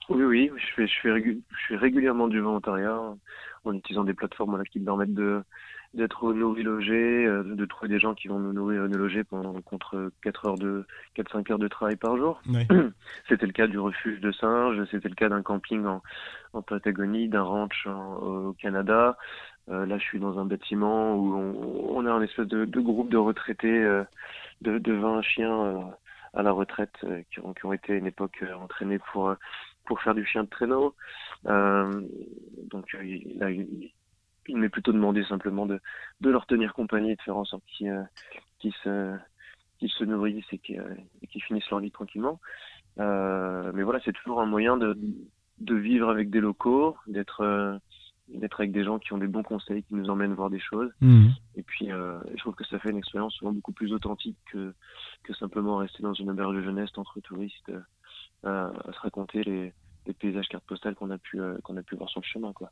Oui, 0.10 0.24
oui, 0.24 0.52
je 0.56 0.74
fais, 0.74 0.88
je 0.88 1.00
fais, 1.02 1.24
je 1.24 1.68
fais 1.68 1.76
régulièrement 1.76 2.28
du 2.28 2.40
volontariat 2.40 3.00
en 3.66 3.74
utilisant 3.74 4.04
des 4.04 4.14
plateformes 4.14 4.52
voilà, 4.52 4.66
qui 4.66 4.80
me 4.80 4.86
permettent 4.86 5.14
de 5.14 5.44
d'être 5.94 6.34
nourri 6.34 6.64
logé, 6.64 7.26
euh, 7.26 7.44
de 7.44 7.66
trouver 7.66 7.88
des 7.88 7.98
gens 7.98 8.14
qui 8.14 8.28
vont 8.28 8.40
nous 8.40 8.52
nourrir 8.52 8.84
nous 8.84 8.98
loger 8.98 9.24
pendant 9.24 9.54
contre 9.62 10.12
4 10.22 10.46
heures 10.46 10.58
de 10.58 10.86
4 11.16 11.32
5 11.32 11.52
heures 11.52 11.60
de 11.60 11.70
travail 11.70 11.96
par 11.96 12.18
jour. 12.18 12.42
C'était 13.30 13.46
le 13.46 13.54
cas 13.54 13.68
du 13.68 13.80
refuge 13.80 14.20
de 14.20 14.32
singes, 14.34 14.84
c'était 14.92 15.08
le 15.10 15.16
cas 15.16 15.30
d'un 15.30 15.42
camping 15.42 15.86
en, 15.86 16.04
en 16.54 16.62
Patagonie, 16.62 17.30
d'un 17.30 17.42
ranch 17.42 17.88
au 17.88 18.54
Canada. 18.62 19.18
Euh, 19.70 19.86
là, 19.86 19.98
je 19.98 20.04
suis 20.04 20.20
dans 20.20 20.40
un 20.40 20.46
bâtiment 20.46 21.16
où 21.16 21.36
on, 21.36 21.98
on 21.98 22.06
a 22.06 22.12
un 22.12 22.22
espèce 22.22 22.48
de, 22.48 22.66
de, 22.66 22.80
groupe 22.80 23.10
de 23.10 23.18
retraités 23.18 23.84
euh, 23.84 24.04
de, 24.62 24.78
de 24.78 24.94
20 24.94 25.22
chiens 25.24 25.62
euh, 25.62 25.82
à 26.34 26.42
la 26.42 26.52
retraite 26.52 26.96
euh, 27.04 27.22
qui 27.32 27.40
ont, 27.42 27.54
qui, 27.54 27.66
ont, 27.66 27.74
été 27.74 27.94
à 27.94 27.96
une 27.98 28.08
époque 28.08 28.44
entraînés 28.62 29.00
pour 29.12 29.36
pour 29.88 30.02
faire 30.02 30.16
du 30.16 30.26
chien 30.26 30.44
de 30.44 30.50
traîneau. 30.50 30.96
donc 31.46 32.94
là, 32.94 33.50
il 34.48 34.58
m'est 34.58 34.70
plutôt 34.70 34.92
demandé 34.92 35.24
simplement 35.26 35.66
de, 35.66 35.80
de 36.22 36.30
leur 36.30 36.46
tenir 36.46 36.74
compagnie 36.74 37.12
et 37.12 37.16
de 37.16 37.22
faire 37.22 37.38
en 37.38 37.46
sorte 37.46 37.64
qu'ils 37.66 37.90
euh, 37.90 38.04
se, 38.84 39.18
qu'ils 39.80 39.92
se 39.92 40.04
nourrissent 40.04 40.52
et 40.52 40.58
qu'ils 40.58 40.80
euh, 40.80 41.40
finissent 41.42 41.70
leur 41.70 41.80
vie 41.80 41.92
tranquillement. 41.92 42.40
Euh, 43.00 43.72
mais 43.74 43.84
voilà, 43.84 44.00
c'est 44.04 44.14
toujours 44.14 44.42
un 44.42 44.46
moyen 44.46 44.78
de, 44.78 44.98
de 45.60 45.76
vivre 45.76 46.10
avec 46.10 46.30
des 46.30 46.40
locaux, 46.40 46.98
d'être 47.08 47.42
euh, 47.42 47.78
d'être 48.28 48.60
avec 48.60 48.74
des 48.74 48.84
gens 48.84 49.00
qui 49.00 49.14
ont 49.14 49.18
des 49.18 49.28
bons 49.28 49.44
conseils, 49.44 49.84
qui 49.84 49.96
nous 49.96 50.10
emmènent 50.10 50.34
voir 50.34 50.50
des 50.50 50.60
choses. 50.60 50.92
Mmh. 51.00 51.28
Et 51.56 51.64
puis, 51.64 51.94
euh, 51.94 52.20
je 52.32 52.40
trouve 52.40 52.56
que 52.56 52.66
ça 52.66 52.78
fait 52.78 52.90
une 52.90 52.98
expérience 52.98 53.34
souvent 53.36 53.54
beaucoup 53.54 53.72
plus 53.72 53.94
authentique 53.94 54.38
que, 54.52 54.74
que 55.24 55.34
simplement 55.34 55.78
rester 55.78 56.04
dans 56.04 56.14
une 56.14 56.32
auberge 56.32 56.58
de 56.58 56.62
jeunesse 56.62 56.90
entre 56.98 57.22
touristes, 57.22 57.72
à 58.44 58.72
se 58.94 59.00
raconter 59.00 59.44
les, 59.44 59.74
les 60.08 60.14
paysages 60.14 60.48
cartes 60.48 60.64
postales 60.66 60.96
qu'on 60.96 61.12
a 61.12 61.18
pu 61.18 61.40
euh, 61.40 61.58
qu'on 61.64 61.76
a 61.78 61.84
pu 61.84 61.96
voir 61.96 62.10
sur 62.10 62.22
le 62.22 62.26
chemin 62.26 62.54
quoi. 62.54 62.72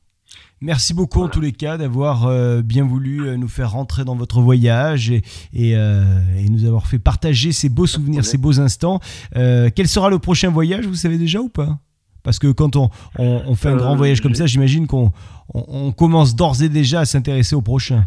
Merci 0.61 0.93
beaucoup 0.93 1.21
en 1.21 1.27
tous 1.27 1.41
les 1.41 1.51
cas 1.51 1.77
d'avoir 1.77 2.25
euh, 2.25 2.61
bien 2.61 2.85
voulu 2.85 3.27
euh, 3.27 3.37
nous 3.37 3.47
faire 3.47 3.71
rentrer 3.71 4.05
dans 4.05 4.15
votre 4.15 4.41
voyage 4.41 5.11
et, 5.11 5.21
et, 5.53 5.71
et 5.73 6.49
nous 6.49 6.65
avoir 6.65 6.87
fait 6.87 6.97
partager 6.97 7.51
ces 7.51 7.69
beaux 7.69 7.85
souvenirs, 7.85 8.25
ces 8.25 8.37
beaux 8.37 8.59
instants. 8.59 8.99
quel 9.33 9.87
sera 9.87 10.09
le 10.09 10.19
prochain 10.19 10.49
voyage, 10.49 10.87
vous 10.87 10.95
savez 10.95 11.17
déjà 11.17 11.39
ou 11.39 11.49
pas? 11.49 11.77
Parce 12.23 12.39
que 12.39 12.51
quand 12.51 12.75
on, 12.75 12.89
on, 13.19 13.43
on 13.45 13.55
fait 13.55 13.69
un 13.69 13.75
grand 13.75 13.95
voyage 13.95 14.21
comme 14.21 14.33
ça, 14.33 14.47
j'imagine 14.47 14.87
qu'on 14.87 15.11
on, 15.53 15.63
on, 15.67 15.91
commence 15.91 16.35
d'ores 16.35 16.63
et 16.63 16.69
déjà 16.69 17.01
à 17.01 17.05
s'intéresser 17.05 17.55
au 17.55 17.61
prochain. 17.61 18.05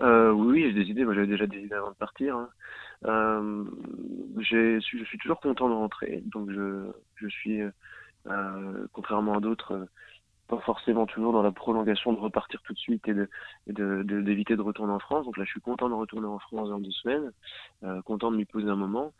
oui, 0.00 0.64
j'ai 0.66 0.72
des 0.72 0.90
idées. 0.90 1.04
Moi, 1.04 1.14
j'avais 1.14 1.28
déjà 1.28 1.46
des 1.46 1.58
idées 1.58 1.74
avant 1.74 1.90
de 1.90 1.96
partir. 1.96 2.36
Hein. 2.36 2.48
Euh, 3.04 3.64
je 4.38 4.80
suis 4.80 5.18
toujours 5.18 5.40
content 5.40 5.68
de 5.68 5.74
rentrer, 5.74 6.22
donc 6.26 6.50
je, 6.50 6.90
je 7.16 7.28
suis, 7.28 7.60
euh, 8.26 8.86
contrairement 8.92 9.34
à 9.34 9.40
d'autres, 9.40 9.88
pas 10.48 10.58
forcément 10.60 11.06
toujours 11.06 11.32
dans 11.32 11.42
la 11.42 11.52
prolongation 11.52 12.12
de 12.12 12.18
repartir 12.18 12.60
tout 12.62 12.72
de 12.72 12.78
suite 12.78 13.06
et 13.06 13.14
de 13.14 13.28
d'éviter 14.02 14.54
de, 14.54 14.58
de, 14.58 14.62
retourner 14.62 14.92
en 14.92 14.98
France. 14.98 15.26
Donc 15.26 15.36
là, 15.36 15.44
je 15.44 15.50
suis 15.50 15.60
content 15.60 15.88
de 15.88 15.94
retourner 15.94 16.26
en 16.26 16.38
France 16.38 16.70
dans 16.70 16.78
deux 16.78 16.90
semaines, 16.90 17.30
euh, 17.84 18.00
content 18.02 18.30
de 18.32 18.36
m'y 18.36 18.46
poser 18.46 18.68
un 18.68 18.76
moment. 18.76 19.12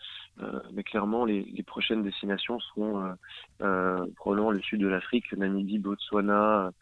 Euh, 0.43 0.61
mais 0.73 0.83
clairement, 0.83 1.27
les, 1.27 1.43
les, 1.43 1.63
prochaines 1.63 2.03
destinations 2.03 2.59
seront 2.61 3.05
euh, 3.05 3.13
euh 3.61 4.07
probablement 4.17 4.51
le 4.51 4.63
sud 4.63 4.81
de 4.81 4.89
l'Afrique, 4.89 5.31
Namibie, 5.35 5.79
Botswana, 5.79 6.73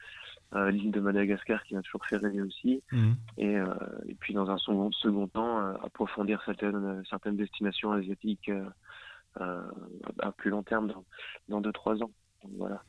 euh, 0.54 0.70
l'île 0.70 0.92
de 0.92 1.00
Madagascar 1.00 1.62
qui 1.64 1.74
m'a 1.74 1.82
toujours 1.82 2.04
fait 2.06 2.16
rêver 2.16 2.40
aussi. 2.40 2.82
Mmh. 2.92 3.12
Et, 3.38 3.56
euh, 3.56 3.66
et, 4.08 4.14
puis 4.14 4.32
dans 4.32 4.48
un 4.50 4.58
second, 4.58 4.92
second 4.92 5.26
temps, 5.26 5.58
euh, 5.58 5.74
approfondir 5.82 6.42
certaines, 6.44 7.02
certaines 7.08 7.36
destinations 7.36 7.92
asiatiques 7.92 8.50
à 9.38 10.32
plus 10.32 10.50
long 10.50 10.62
terme, 10.62 10.92
dans 11.48 11.60
2-3 11.60 12.02
ans. 12.02 12.10
Voilà 12.56 12.82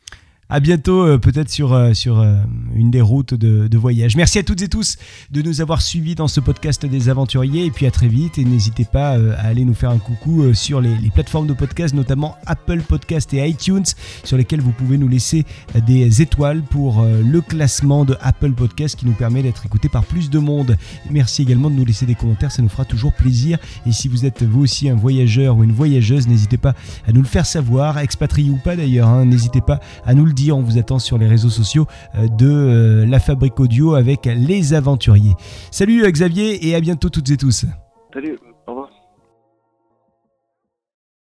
à 0.50 0.60
bientôt 0.60 1.06
euh, 1.06 1.18
peut-être 1.18 1.50
sur, 1.50 1.74
euh, 1.74 1.94
sur 1.94 2.20
euh, 2.20 2.38
une 2.74 2.90
des 2.90 3.02
routes 3.02 3.34
de, 3.34 3.78
voyage. 3.78 4.16
Merci 4.16 4.40
à 4.40 4.44
toutes 4.44 4.62
et 4.64 4.70
tous 4.70 4.98
de 5.30 5.42
nous 5.44 5.62
avoir 5.62 5.84
suivis 5.84 6.16
dans 6.16 6.28
ce 6.28 6.40
podcast 6.40 6.84
des 6.84 7.10
aventuriers 7.10 7.66
et 7.66 7.72
puis 7.72 7.86
à 7.86 7.92
très 7.92 8.08
vite 8.08 8.40
et 8.40 8.44
n'hésitez 8.44 8.86
pas 8.86 9.12
à 9.12 9.46
aller 9.46 9.66
nous 9.66 9.76
faire 9.76 9.92
un 9.92 10.00
coucou 10.00 10.52
sur 10.56 10.82
les, 10.82 10.96
les, 10.98 11.12
plateformes 11.12 11.46
de 11.46 11.54
podcast, 11.54 11.94
notamment 11.94 12.36
Apple 12.48 12.82
Podcast 12.82 13.32
et 13.36 13.48
iTunes 13.48 13.84
sur 14.24 14.36
lesquelles 14.36 14.62
vous 14.62 14.72
pouvez 14.72 14.98
nous 14.98 15.08
laisser 15.08 15.46
des 15.86 16.24
étoiles 16.24 16.64
pour 16.64 17.04
le 17.06 17.42
classement 17.42 18.04
de 18.04 18.18
Apple 18.22 18.54
Podcast 18.54 18.96
qui 18.96 19.06
nous 19.06 19.14
permet 19.14 19.44
d'être 19.44 19.64
écouté 19.68 19.90
par 19.90 20.04
plus 20.06 20.32
de 20.32 20.40
monde. 20.40 20.76
Merci 21.12 21.44
également 21.44 21.70
de 21.70 21.76
nous 21.76 21.86
laisser 21.86 22.08
des 22.08 22.16
commentaires, 22.16 22.52
ça 22.52 22.64
nous 22.64 22.70
fera 22.70 22.86
toujours 22.86 23.14
plaisir 23.14 23.60
et 23.86 23.92
si 23.92 24.08
vous 24.08 24.26
êtes 24.26 24.42
vous 24.42 24.62
aussi 24.62 24.90
un 24.90 24.96
voyageur 24.96 25.58
ou 25.58 25.64
une 25.64 25.72
voyageuse, 25.72 26.28
n'hésitez 26.28 26.58
pas 26.58 26.74
à 27.06 27.12
nous 27.12 27.22
le 27.22 27.28
faire 27.28 27.46
savoir, 27.46 28.00
expatrié 28.00 28.50
ou 28.50 28.58
pas 28.58 28.76
d'ailleurs, 28.76 29.10
hein, 29.10 29.26
n'hésitez 29.26 29.62
pas 29.62 29.80
à 30.04 30.16
nous 30.16 30.26
le 30.26 30.34
on 30.52 30.62
vous 30.62 30.78
attend 30.78 31.00
sur 31.00 31.18
les 31.18 31.28
réseaux 31.28 31.50
sociaux 31.50 31.86
euh, 32.16 32.28
de 32.28 32.48
euh, 32.48 33.06
la 33.06 33.20
Fabrique 33.20 33.60
Audio 33.60 33.96
avec 33.96 34.26
les 34.26 34.74
aventuriers. 34.74 35.36
Salut 35.72 36.04
euh, 36.04 36.12
Xavier 36.12 36.68
et 36.68 36.76
à 36.76 36.80
bientôt 36.80 37.10
toutes 37.10 37.30
et 37.30 37.38
tous. 37.38 37.66
Salut. 38.14 38.38